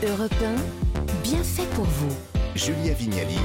Europe 0.07 0.35
1, 0.43 1.21
bien 1.23 1.43
fait 1.43 1.67
pour 1.75 1.85
vous. 1.85 2.15
Julia 2.55 2.93
Vignali 2.93 3.37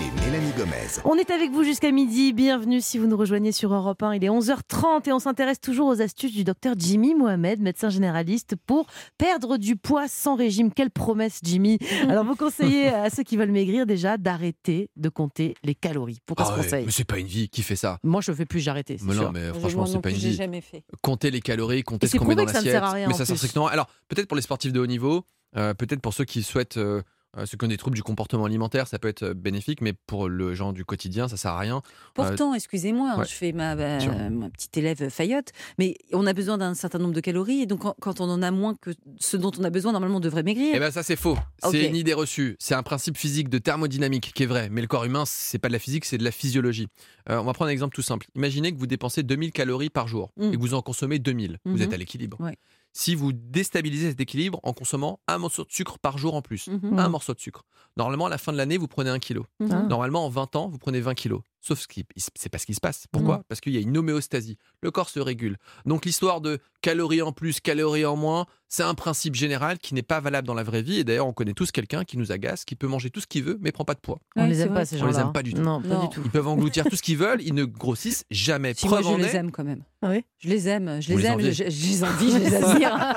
et 0.00 0.24
Mélanie 0.24 0.52
Gomez. 0.56 1.00
On 1.04 1.14
est 1.16 1.30
avec 1.30 1.50
vous 1.52 1.62
jusqu'à 1.64 1.90
midi. 1.90 2.32
Bienvenue 2.32 2.80
si 2.80 2.98
vous 2.98 3.06
nous 3.06 3.16
rejoignez 3.16 3.52
sur 3.52 3.72
Europe 3.72 4.02
1. 4.02 4.14
Il 4.14 4.24
est 4.24 4.28
11h30 4.28 5.08
et 5.08 5.12
on 5.12 5.18
s'intéresse 5.18 5.60
toujours 5.60 5.88
aux 5.88 6.00
astuces 6.00 6.32
du 6.32 6.42
docteur 6.44 6.74
Jimmy 6.78 7.14
Mohamed, 7.14 7.60
médecin 7.60 7.90
généraliste, 7.90 8.56
pour 8.66 8.86
perdre 9.18 9.56
du 9.56 9.76
poids 9.76 10.08
sans 10.08 10.34
régime. 10.36 10.72
Quelle 10.72 10.90
promesse, 10.90 11.40
Jimmy 11.42 11.78
Alors, 12.08 12.24
vous 12.24 12.34
conseillez 12.34 12.88
à 12.88 13.10
ceux 13.10 13.22
qui 13.22 13.36
veulent 13.36 13.52
maigrir 13.52 13.86
déjà 13.86 14.16
d'arrêter 14.16 14.90
de 14.96 15.08
compter 15.08 15.54
les 15.62 15.74
calories. 15.74 16.18
Pourquoi 16.26 16.46
Ah 16.46 16.50
ce 16.50 16.56
ouais, 16.56 16.64
conseil? 16.64 16.86
mais 16.86 16.92
c'est 16.92 17.04
pas 17.04 17.18
une 17.18 17.26
vie 17.26 17.48
qui 17.48 17.62
fait 17.62 17.76
ça? 17.76 17.98
Moi, 18.02 18.20
je 18.20 18.30
ne 18.32 18.36
fais 18.36 18.46
plus, 18.46 18.64
Mais 18.66 18.96
non, 19.02 19.12
sûr. 19.12 19.32
mais 19.32 19.52
franchement, 19.58 19.86
c'est 19.86 20.00
pas 20.00 20.10
une 20.10 20.16
vie. 20.16 20.34
jamais 20.34 20.60
fait. 20.60 20.82
compter 21.02 21.30
les 21.30 21.40
calories, 21.40 21.82
compter 21.82 22.06
Et 22.06 22.08
ce 22.10 22.16
qu'on 22.16 22.24
met 22.24 22.34
dans 22.34 22.44
l'assiette. 22.44 22.64
sert 22.64 22.84
à 22.84 22.92
rien, 22.92 23.08
mais 23.08 23.14
ça 23.14 23.24
sert 23.26 23.36
strictement. 23.36 23.66
Alors 23.68 23.86
peut-être 24.08 24.26
pour 24.26 24.36
les 24.36 24.42
sportifs 24.42 24.72
de 24.72 24.80
haut 24.80 24.86
niveau, 24.86 25.24
euh, 25.56 25.74
peut-être 25.74 26.00
pour 26.00 26.14
ceux 26.14 26.24
qui 26.24 26.42
souhaitent, 26.42 26.78
euh, 26.78 27.02
euh, 27.36 27.46
ceux 27.46 27.56
qui 27.56 27.64
ont 27.64 27.68
des 27.68 27.76
troubles 27.76 27.96
du 27.96 28.02
comportement 28.02 28.44
alimentaire, 28.44 28.86
ça 28.86 28.98
peut 28.98 29.08
être 29.08 29.22
euh, 29.22 29.34
bénéfique, 29.34 29.80
mais 29.80 29.92
pour 29.92 30.28
le 30.28 30.54
genre 30.54 30.72
du 30.72 30.84
quotidien, 30.84 31.28
ça 31.28 31.36
sert 31.36 31.52
à 31.52 31.58
rien. 31.58 31.82
Pourtant, 32.14 32.54
excusez-moi, 32.54 33.12
hein, 33.14 33.18
ouais. 33.20 33.24
je 33.26 33.32
fais 33.34 33.52
ma, 33.52 33.74
ma 33.74 34.50
petite 34.50 34.76
élève 34.76 35.08
faillotte, 35.10 35.48
mais 35.78 35.96
on 36.12 36.26
a 36.26 36.32
besoin 36.32 36.58
d'un 36.58 36.74
certain 36.74 36.98
nombre 36.98 37.14
de 37.14 37.20
calories, 37.20 37.60
et 37.62 37.66
donc 37.66 37.82
quand, 38.00 38.20
on 38.20 38.30
en 38.30 38.42
a 38.42 38.50
moins 38.50 38.74
que 38.74 38.90
ce 39.18 39.36
dont 39.36 39.50
on 39.58 39.64
a 39.64 39.70
besoin, 39.70 39.92
normalement, 39.92 40.16
on 40.18 40.20
devrait 40.20 40.42
maigrir. 40.42 40.72
Eh 40.74 40.78
ben 40.78 40.90
ça 40.90 41.02
c'est 41.02 41.16
faux. 41.16 41.36
C'est 41.70 41.86
une 41.86 41.96
idée 41.96 42.14
reçue. 42.14 42.56
C'est 42.58 42.74
un 42.74 42.82
principe 42.82 43.16
physique 43.16 43.48
de 43.48 43.58
thermodynamique 43.58 44.32
qui 44.34 44.42
est 44.42 44.46
vrai. 44.46 44.68
Mais 44.70 44.80
le 44.80 44.86
corps 44.86 45.04
humain, 45.04 45.24
c'est 45.26 45.58
pas 45.58 45.68
de 45.68 45.72
la 45.72 45.78
physique, 45.78 46.04
c'est 46.04 46.18
de 46.18 46.24
la 46.24 46.30
physiologie. 46.30 46.88
Euh, 47.30 47.38
on 47.38 47.44
va 47.44 47.52
prendre 47.52 47.68
un 47.68 47.72
exemple 47.72 47.94
tout 47.94 48.02
simple. 48.02 48.26
Imaginez 48.34 48.72
que 48.72 48.78
vous 48.78 48.86
dépensez 48.86 49.22
2000 49.22 49.52
calories 49.52 49.90
par 49.90 50.08
jour 50.08 50.30
Mm. 50.36 50.52
et 50.52 50.56
que 50.56 50.60
vous 50.60 50.74
en 50.74 50.82
consommez 50.82 51.18
2000. 51.18 51.58
Vous 51.64 51.76
Mhm. 51.76 51.82
êtes 51.82 51.92
à 51.92 51.96
l'équilibre. 51.96 52.40
Ouais. 52.40 52.56
Si 52.96 53.16
vous 53.16 53.32
déstabilisez 53.32 54.10
cet 54.10 54.20
équilibre 54.20 54.60
en 54.62 54.72
consommant 54.72 55.18
un 55.26 55.38
morceau 55.38 55.64
de 55.64 55.70
sucre 55.72 55.98
par 55.98 56.16
jour 56.16 56.34
en 56.34 56.42
plus, 56.42 56.68
Mhm. 56.68 56.96
un 56.98 57.08
morceau 57.08 57.34
de 57.34 57.40
sucre. 57.40 57.64
Normalement, 57.96 58.26
à 58.26 58.30
la 58.30 58.38
fin 58.38 58.52
de 58.52 58.56
l'année, 58.56 58.76
vous 58.78 58.86
prenez 58.88 59.10
un 59.10 59.18
kilo. 59.18 59.46
Ah. 59.68 59.82
Normalement, 59.82 60.24
en 60.24 60.28
20 60.28 60.54
ans, 60.56 60.68
vous 60.68 60.78
prenez 60.78 61.00
20 61.00 61.14
kilos. 61.14 61.40
Sauf 61.66 61.78
ce 61.80 61.88
qui, 61.88 62.04
c'est 62.34 62.50
pas 62.50 62.58
ce 62.58 62.66
qui 62.66 62.74
se 62.74 62.80
passe. 62.80 63.06
Pourquoi? 63.10 63.42
Parce 63.48 63.62
qu'il 63.62 63.72
y 63.72 63.78
a 63.78 63.80
une 63.80 63.96
homéostasie. 63.96 64.58
Le 64.82 64.90
corps 64.90 65.08
se 65.08 65.18
régule. 65.18 65.56
Donc 65.86 66.04
l'histoire 66.04 66.42
de 66.42 66.58
calories 66.82 67.22
en 67.22 67.32
plus, 67.32 67.60
calories 67.60 68.04
en 68.04 68.16
moins, 68.16 68.44
c'est 68.68 68.82
un 68.82 68.94
principe 68.94 69.34
général 69.34 69.78
qui 69.78 69.94
n'est 69.94 70.02
pas 70.02 70.20
valable 70.20 70.46
dans 70.46 70.52
la 70.52 70.62
vraie 70.62 70.82
vie. 70.82 70.98
Et 70.98 71.04
d'ailleurs, 71.04 71.26
on 71.26 71.32
connaît 71.32 71.54
tous 71.54 71.70
quelqu'un 71.70 72.04
qui 72.04 72.18
nous 72.18 72.32
agace, 72.32 72.66
qui 72.66 72.74
peut 72.76 72.86
manger 72.88 73.08
tout 73.08 73.20
ce 73.20 73.26
qu'il 73.26 73.44
veut, 73.44 73.56
mais 73.62 73.72
prend 73.72 73.84
pas 73.86 73.94
de 73.94 74.00
poids. 74.00 74.18
On 74.36 74.42
Ouais, 74.42 74.48
les 74.48 74.60
aime 74.60 74.74
pas, 74.74 74.84
ces 74.84 74.96
On 74.96 74.98
gens-là. 75.00 75.12
les 75.12 75.18
aime 75.20 75.32
pas 75.32 75.42
du 75.42 75.54
tout. 75.54 75.62
Non, 75.62 75.80
pas 75.80 75.88
Non. 75.88 76.02
du 76.02 76.08
tout. 76.10 76.20
Ils 76.22 76.30
peuvent 76.30 76.48
engloutir 76.48 76.84
tout 76.84 76.96
ce 76.96 77.02
qu'ils 77.02 77.16
veulent, 77.16 77.40
ils 77.40 77.54
ne 77.54 77.64
grossissent 77.64 78.24
jamais. 78.30 78.74
Si 78.74 78.86
moi, 78.86 79.00
je 79.00 79.06
en 79.08 79.16
les 79.16 79.24
est. 79.24 79.34
aime 79.36 79.50
quand 79.50 79.64
même. 79.64 79.82
Ah 80.02 80.10
oui 80.10 80.22
Je 80.38 80.48
les 80.50 80.68
aime, 80.68 81.00
je 81.00 81.10
Vous 81.12 81.16
les 81.16 81.22
les 81.24 81.28
aime, 81.30 81.40
je, 81.40 81.52
je 81.52 81.86
les 81.86 82.04
envie, 82.04 82.30
je 82.30 82.36
les 82.36 82.54
admire. 82.62 83.14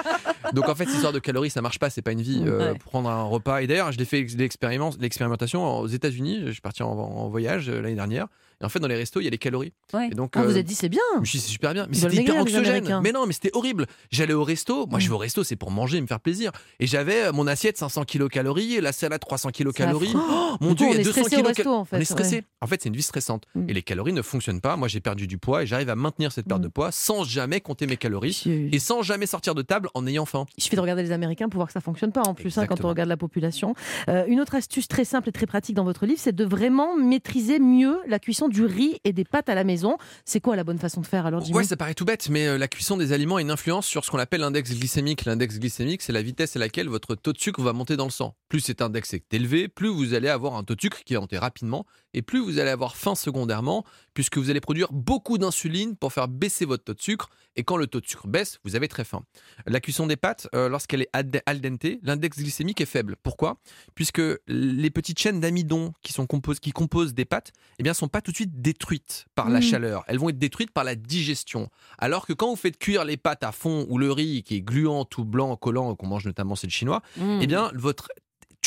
Donc 0.54 0.70
en 0.70 0.76
fait, 0.76 0.86
cette 0.86 0.94
histoire 0.94 1.12
de 1.12 1.20
calories, 1.20 1.50
ça 1.50 1.62
marche 1.62 1.80
pas, 1.80 1.90
c'est 1.90 2.02
pas 2.02 2.14
une 2.14 2.22
vie. 2.22 2.42
Euh, 2.46 2.72
Ouais. 2.72 2.78
Prendre 2.80 3.10
un 3.10 3.24
repas. 3.24 3.62
Et 3.62 3.68
d'ailleurs, 3.68 3.92
je 3.92 3.98
l'ai 3.98 4.06
fait 4.06 4.22
l'expériment- 4.38 4.96
l'expérimentation 5.00 5.80
aux 5.80 5.88
États-Unis. 5.88 6.44
Je 6.46 6.52
suis 6.52 6.62
parti 6.62 6.84
en, 6.84 6.90
en 6.92 7.28
voyage 7.30 7.68
euh, 7.70 7.82
l'année 7.82 7.96
dernière. 7.96 8.28
Et 8.62 8.66
en 8.66 8.70
fait, 8.70 8.80
dans 8.80 8.88
les 8.88 8.96
restos, 8.96 9.20
il 9.22 9.26
y 9.26 9.28
a 9.28 9.30
les 9.30 9.38
calories. 9.38 9.72
Ouais. 9.94 10.08
Et 10.12 10.16
donc, 10.16 10.32
Ah, 10.36 10.44
vous 10.44 10.56
euh, 10.56 10.60
êtes 10.60 10.66
dit, 10.66 10.74
c'est 10.76 10.90
bien. 10.90 11.02
Je 11.16 11.20
me 11.20 11.26
suis 11.26 11.38
dit, 11.40 11.46
c'est 11.46 11.52
super 11.52 11.74
bien. 11.74 11.86
Mais 11.90 11.96
c'était 11.96 12.16
hyper 12.18 12.36
anxiogène. 12.38 13.00
Mais 13.04 13.12
non, 13.12 13.26
mais 13.28 13.34
c'était 13.34 13.52
horrible. 13.54 13.86
J'allais 14.12 14.34
au 14.34 14.44
resto. 14.44 14.88
Moi, 14.88 15.00
je 15.00 15.06
Mm. 15.06 15.10
vais 15.10 15.16
au 15.16 15.20
resto, 15.20 15.44
c'est 15.44 15.56
pour 15.56 15.70
manger 15.72 15.98
et 15.98 16.02
me 16.02 16.08
faire 16.08 16.20
plaisir. 16.20 16.52
Et 16.80 16.88
j'avais 16.88 17.26
euh, 17.26 17.32
mon 17.32 17.46
assiette 17.48 17.78
500 17.78 18.04
kilocalories, 18.06 18.82
la 18.82 18.92
salade 18.92 19.20
300 19.20 19.50
kilocalories. 19.52 20.14
Oh, 20.16 20.56
mon 20.60 20.74
Dieu, 20.74 20.88
il 20.90 20.94
y 20.94 20.98
a 20.98 21.00
est 21.02 21.04
200 21.04 21.12
stressé 21.12 21.26
au 21.36 21.40
kilocalories. 21.44 21.56
resto, 21.58 21.74
en 21.74 21.86
fait. 21.86 21.98
On 21.98 22.00
est 22.00 22.06
stressé. 22.06 22.36
ouais. 22.38 22.44
En 22.62 22.68
fait, 22.68 22.82
c'est 22.82 22.90
une 22.90 22.96
vie 22.96 23.02
stressante. 23.04 23.44
Mm. 23.56 23.70
Et 23.70 23.74
les 23.74 23.82
calories 23.84 24.14
ne 24.14 24.22
fonctionnent 24.22 24.62
pas. 24.62 24.76
Moi, 24.76 24.88
j'ai 24.88 25.00
perdu 25.00 25.28
du 25.28 25.38
poids 25.38 25.64
et 25.64 25.68
j'arrive 25.68 25.90
à 25.90 25.96
maintenir 25.96 26.32
cette 26.32 26.48
perte 26.48 26.62
Mm. 26.62 26.64
de 26.64 26.68
poids 26.70 26.92
sans 26.92 27.24
jamais 27.24 27.62
compter 27.62 27.86
mes 27.86 27.98
calories 27.98 28.42
Il 28.46 28.74
et 28.74 28.80
sans 28.80 29.02
jamais 29.04 29.28
sortir 29.28 29.54
de 29.56 29.62
table 29.62 29.90
en 29.94 30.08
ayant 30.08 30.26
faim. 30.26 30.46
suffit 30.58 30.76
de 30.76 30.82
regarder 30.82 31.04
les 31.04 31.12
Américains 31.12 31.48
pour 31.50 31.60
voir 31.60 31.68
que 31.68 31.74
ça 31.74 31.82
fonctionne 31.82 32.12
pas 32.12 32.24
en 32.24 32.34
plus 32.34 32.58
hein, 32.58 32.66
quand 32.66 32.84
on 32.84 32.88
regarde 32.90 33.10
la 33.10 33.18
population. 33.18 33.76
Euh, 34.10 34.26
une 34.28 34.40
autre 34.42 34.56
astuce 34.56 34.88
très 34.88 35.06
simple 35.06 35.30
et 35.30 35.32
très 35.32 35.46
pratique 35.46 35.76
dans 35.76 35.84
votre 35.84 36.06
livre, 36.08 36.20
c'est 36.22 36.36
de 36.36 36.44
vraiment 36.46 36.96
maîtriser 36.98 37.60
mieux 37.60 38.00
la 38.08 38.18
cuisson 38.20 38.47
du 38.48 38.66
riz 38.66 39.00
et 39.04 39.14
des 39.14 39.24
pâtes 39.24 39.50
à 39.50 39.56
la 39.56 39.64
maison. 39.64 39.98
C'est 40.26 40.42
quoi 40.42 40.56
la 40.56 40.64
bonne 40.64 40.80
façon 40.80 41.02
de 41.02 41.06
faire 41.06 41.26
alors, 41.26 41.42
Jimmy? 41.42 41.58
Ouais, 41.58 41.64
ça 41.64 41.78
paraît 41.78 41.94
tout 41.94 42.06
bête, 42.06 42.30
mais 42.30 42.48
euh, 42.48 42.58
la 42.58 42.68
cuisson 42.68 42.98
des 42.98 43.14
aliments 43.14 43.38
a 43.38 43.42
une 43.42 43.52
influence 43.52 43.86
sur 43.86 44.06
ce 44.06 44.12
qu'on 44.12 44.20
appelle 44.20 44.42
l'index 44.42 44.74
glycémique. 44.74 45.26
L'index 45.26 45.60
glycémique, 45.60 46.02
c'est 46.02 46.14
la 46.14 46.22
vitesse 46.22 46.56
à 46.56 46.60
laquelle 46.60 46.90
votre 46.90 47.16
taux 47.16 47.34
de 47.34 47.38
sucre 47.38 47.62
va 47.62 47.74
monter 47.74 47.98
dans 47.98 48.06
le 48.06 48.12
sang. 48.12 48.36
Plus 48.50 48.62
cet 48.62 48.82
index 48.82 49.14
est 49.14 49.34
élevé, 49.34 49.68
plus 49.68 49.90
vous 49.90 50.14
allez 50.14 50.30
avoir 50.30 50.56
un 50.56 50.64
taux 50.64 50.76
de 50.76 50.82
sucre 50.82 51.04
qui 51.04 51.14
va 51.14 51.20
monter 51.20 51.38
rapidement, 51.38 51.86
et 52.14 52.22
plus 52.22 52.40
vous 52.40 52.60
allez 52.60 52.70
avoir 52.70 52.96
faim 52.96 53.16
secondairement, 53.16 53.84
puisque 54.18 54.40
vous 54.40 54.50
allez 54.50 54.62
produire 54.62 54.92
beaucoup 54.92 55.38
d'insuline 55.38 55.96
pour 55.96 56.12
faire 56.12 56.28
baisser 56.28 56.66
votre 56.66 56.84
taux 56.84 56.96
de 56.96 57.00
sucre, 57.02 57.30
et 57.56 57.64
quand 57.64 57.78
le 57.78 57.86
taux 57.86 58.02
de 58.02 58.08
sucre 58.08 58.28
baisse, 58.28 58.58
vous 58.64 58.76
avez 58.76 58.88
très 58.88 59.04
faim. 59.04 59.22
La 59.68 59.80
cuisson 59.80 60.08
des 60.08 60.16
pâtes, 60.16 60.48
euh, 60.56 60.70
lorsqu'elle 60.70 61.04
est 61.04 61.10
al 61.14 61.62
dente, 61.62 61.86
l'index 62.02 62.40
glycémique 62.40 62.82
est 62.82 62.88
faible. 62.88 63.16
Pourquoi? 63.22 63.58
Puisque 63.94 64.20
les 64.48 64.90
petites 64.90 65.20
chaînes 65.20 65.40
d'amidon 65.40 65.94
qui, 66.02 66.14
sont 66.14 66.26
compos- 66.26 66.60
qui 66.60 66.72
composent 66.72 67.14
des 67.14 67.26
pâtes, 67.26 67.52
eh 67.78 67.84
bien, 67.84 67.94
sont 67.94 68.08
pas 68.08 68.22
tout 68.22 68.32
de 68.32 68.36
suite 68.38 68.60
détruites 68.60 69.28
par 69.36 69.50
la 69.52 69.60
Mm. 69.60 69.62
chaleur. 69.62 70.04
Elles 70.08 70.18
vont 70.18 70.30
être 70.30 70.40
détruites 70.40 70.72
par 70.72 70.84
la 70.84 70.96
digestion. 70.96 71.70
Alors 72.00 72.26
que 72.26 72.34
quand 72.34 72.50
vous 72.50 72.56
faites 72.56 72.80
cuire 72.80 73.06
les 73.06 73.18
pâtes 73.18 73.44
à 73.44 73.52
fond 73.52 73.86
ou 73.88 74.00
le 74.00 74.12
riz 74.12 74.42
qui 74.42 74.56
est 74.56 74.62
gluant, 74.62 75.06
tout 75.06 75.26
blanc, 75.26 75.56
collant, 75.58 75.94
qu'on 75.96 76.08
mange 76.08 76.26
notamment 76.26 76.56
c'est 76.56 76.66
le 76.66 76.72
chinois, 76.72 77.04
Mm. 77.18 77.40
eh 77.44 77.46
bien 77.46 77.72
votre 77.76 78.10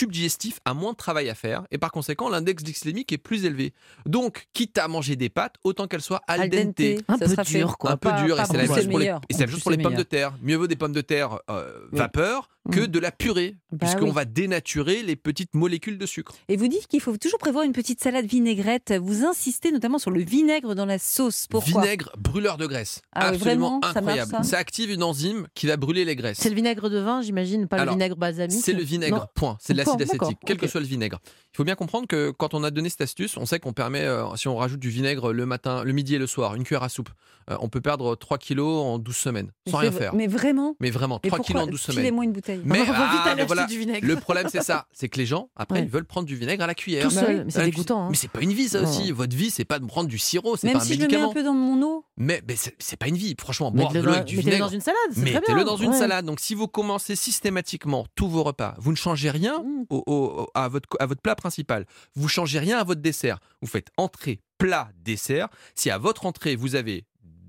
tube 0.00 0.12
digestif 0.12 0.60
a 0.64 0.72
moins 0.72 0.92
de 0.92 0.96
travail 0.96 1.28
à 1.28 1.34
faire 1.34 1.64
et 1.70 1.76
par 1.76 1.92
conséquent 1.92 2.30
l'index 2.30 2.62
glycémique 2.64 3.12
est 3.12 3.18
plus 3.18 3.44
élevé. 3.44 3.74
Donc, 4.06 4.46
quitte 4.54 4.78
à 4.78 4.88
manger 4.88 5.14
des 5.14 5.28
pâtes, 5.28 5.56
autant 5.62 5.86
qu'elles 5.86 6.00
soient 6.00 6.22
al 6.26 6.48
dente. 6.48 6.80
Un 7.08 7.18
ça 7.18 7.26
peu 7.26 7.30
sera 7.30 7.42
dur, 7.44 7.76
quoi. 7.76 7.90
Un 7.92 7.96
peu 7.98 8.08
Pas- 8.08 8.22
dur, 8.22 8.36
pas 8.36 8.42
et 8.44 8.46
c'est 8.46 8.56
la 8.56 8.62
même 8.62 8.74
chose 8.74 8.88
pour 8.88 8.98
les, 8.98 9.06
et 9.06 9.34
la 9.44 9.46
chose 9.52 9.60
pour 9.62 9.72
pommes 9.76 9.94
de 9.94 10.02
terre. 10.02 10.32
Mieux 10.42 10.56
vaut 10.56 10.66
des 10.66 10.76
pommes 10.76 10.94
de 10.94 11.02
terre 11.02 11.38
euh, 11.50 11.86
Oui. 11.92 11.98
vapeur 11.98 12.48
que 12.70 12.80
Mm. 12.80 12.86
de 12.88 12.98
la 12.98 13.10
purée, 13.10 13.56
Bah 13.72 13.78
puisqu'on 13.80 14.06
oui. 14.08 14.12
va 14.12 14.24
dénaturer 14.24 15.02
les 15.02 15.16
petites 15.16 15.54
molécules 15.54 15.96
de 15.98 16.06
sucre. 16.06 16.32
Et 16.48 16.56
vous 16.56 16.68
dites 16.68 16.86
qu'il 16.88 17.00
faut 17.00 17.16
toujours 17.16 17.38
prévoir 17.38 17.64
une 17.64 17.72
petite 17.72 18.02
salade 18.02 18.26
vinaigrette. 18.26 18.92
Vous 19.00 19.24
insistez 19.24 19.72
notamment 19.72 19.98
sur 19.98 20.10
le 20.10 20.20
vinaigre 20.20 20.74
dans 20.74 20.84
la 20.86 20.98
sauce. 20.98 21.46
Pourquoi? 21.48 21.80
Vinaigre 21.82 22.10
brûleur 22.18 22.58
de 22.58 22.66
graisse. 22.66 23.00
Ah 23.14 23.30
oui, 23.30 23.36
Absolument 23.36 23.80
vraiment, 23.80 23.94
ça 23.94 24.00
marche, 24.02 24.18
incroyable. 24.20 24.44
ça? 24.44 24.58
Active 24.58 24.90
une 24.90 25.02
enzyme 25.02 25.46
qui 25.54 25.66
va 25.66 25.76
brûler 25.78 26.04
les 26.04 26.16
graisses. 26.16 26.38
C'est 26.38 26.50
le 26.50 26.54
vinaigre 26.54 26.90
de 26.90 26.98
vin, 26.98 27.22
j'imagine, 27.22 27.66
pas 27.66 27.76
Alors, 27.76 27.86
le 27.94 27.98
vinaigre 27.98 28.16
balsamique. 28.16 28.60
C'est 28.62 28.72
le 28.74 28.82
vinaigre, 28.82 29.16
Non. 29.20 29.26
point. 29.34 29.56
C'est 29.60 29.72
de 29.72 29.78
l'acide 29.78 30.02
acétique, 30.02 30.38
quel 30.44 30.58
que 30.58 30.66
soit 30.66 30.80
le 30.80 30.86
vinaigre. 30.86 31.18
Il 31.54 31.56
faut 31.56 31.64
bien 31.64 31.74
comprendre 31.76 32.06
que 32.06 32.30
quand 32.30 32.52
on 32.54 32.62
a 32.62 32.70
donné 32.70 32.88
cette 32.90 33.00
astuce, 33.00 33.36
on 33.38 33.46
sait 33.46 33.58
qu'on 33.58 33.72
permet, 33.72 34.02
euh, 34.02 34.24
si 34.36 34.48
on 34.48 34.56
rajoute 34.56 34.80
du 34.80 34.90
vinaigre 34.90 35.32
le 35.32 35.46
matin, 35.46 35.82
le 35.82 35.92
midi 35.92 36.14
et 36.14 36.18
le 36.18 36.26
soir, 36.26 36.54
une 36.54 36.64
cuillère 36.64 36.82
à 36.82 36.88
soupe, 36.88 37.08
euh, 37.50 37.56
on 37.60 37.68
peut 37.68 37.80
perdre 37.80 38.14
3 38.16 38.36
kilos 38.38 38.82
en 38.84 38.98
12 38.98 39.16
semaines, 39.16 39.50
sans 39.68 39.78
rien 39.78 39.90
faire. 39.92 40.14
Mais 40.14 40.26
vraiment? 40.26 40.76
Mais 40.78 40.90
vraiment, 40.90 41.20
Mais 41.24 41.30
3 41.30 41.38
pourquoi 41.38 41.52
kilos 41.54 41.62
en 41.68 41.70
12 41.70 41.80
semaines. 41.80 41.98
Filez-moi 41.98 42.24
une 42.24 42.32
bouteille. 42.32 42.49
Mais, 42.64 42.80
On 42.80 42.84
va 42.84 42.92
vite 42.92 42.94
aller 42.94 43.24
mais 43.24 43.30
acheter 43.30 43.44
voilà, 43.46 43.64
du 43.66 43.78
vinaigre. 43.78 44.06
le 44.06 44.16
problème 44.16 44.46
c'est 44.50 44.62
ça, 44.62 44.86
c'est 44.92 45.08
que 45.08 45.18
les 45.18 45.26
gens 45.26 45.50
après 45.56 45.78
Ouais. 45.80 45.84
ils 45.84 45.90
veulent 45.90 46.04
prendre 46.04 46.26
du 46.26 46.36
vinaigre 46.36 46.64
à 46.64 46.66
la 46.66 46.74
cuillère. 46.74 47.08
Tout 47.08 47.14
Bah 47.14 47.20
seul, 47.26 47.44
mais 47.44 47.50
c'est 47.50 47.58
À 47.58 47.60
la 47.62 47.66
dégoûtant. 47.70 48.04
hein. 48.04 48.08
Mais 48.10 48.16
c'est 48.16 48.28
pas 48.28 48.40
une 48.40 48.52
vie 48.52 48.68
ça 48.68 48.82
aussi. 48.82 49.12
Votre 49.12 49.36
vie 49.36 49.50
c'est 49.50 49.64
pas 49.64 49.78
de 49.78 49.86
prendre 49.86 50.08
du 50.08 50.18
sirop, 50.18 50.56
c'est 50.56 50.66
Même 50.66 50.74
pas 50.76 50.82
un 50.82 50.84
si 50.84 50.94
je 50.94 50.98
le 50.98 51.04
mets 51.04 51.06
médicament. 51.08 51.30
un 51.30 51.34
peu 51.34 51.42
dans 51.42 51.54
mon 51.54 51.82
eau. 51.82 52.04
Mais, 52.16 52.42
mais 52.46 52.56
c'est 52.56 52.74
c'est 52.78 52.96
pas 52.96 53.08
une 53.08 53.16
vie. 53.16 53.34
Franchement, 53.40 53.70
boire 53.70 53.88
de 53.92 53.94
Mettez-le 53.98 54.06
l'eau 54.08 54.14
avec 54.16 54.26
du 54.26 54.36
mettez-le 54.36 54.50
vinaigre. 54.56 54.66
dans 54.66 54.72
une 54.74 54.80
salade, 54.80 54.98
c'est. 55.12 55.20
Mettez-le 55.20 55.64
dans 55.64 55.76
une 55.76 55.92
salade. 55.92 56.24
Donc, 56.26 56.40
si 56.40 56.54
vous 56.54 56.68
commencez 56.68 57.16
systématiquement 57.16 58.06
tous 58.14 58.28
vos 58.28 58.42
repas, 58.42 58.74
vous 58.78 58.90
ne 58.90 58.96
changez 58.96 59.30
rien 59.30 59.62
votre, 59.90 60.88
à 60.98 61.06
votre 61.06 61.20
plat 61.22 61.34
principal. 61.34 61.86
Vous 62.14 62.28
changez 62.28 62.58
rien 62.58 62.78
à 62.78 62.84
votre 62.84 63.00
dessert. 63.00 63.38
Vous 63.62 63.68
faites 63.68 63.88
entrée, 63.96 64.40
plat, 64.58 64.90
dessert. 65.02 65.48
Si 65.74 65.90
à 65.90 65.98
votre 65.98 66.26
entrée, 66.26 66.56
vous 66.56 66.74
avez 66.74 67.04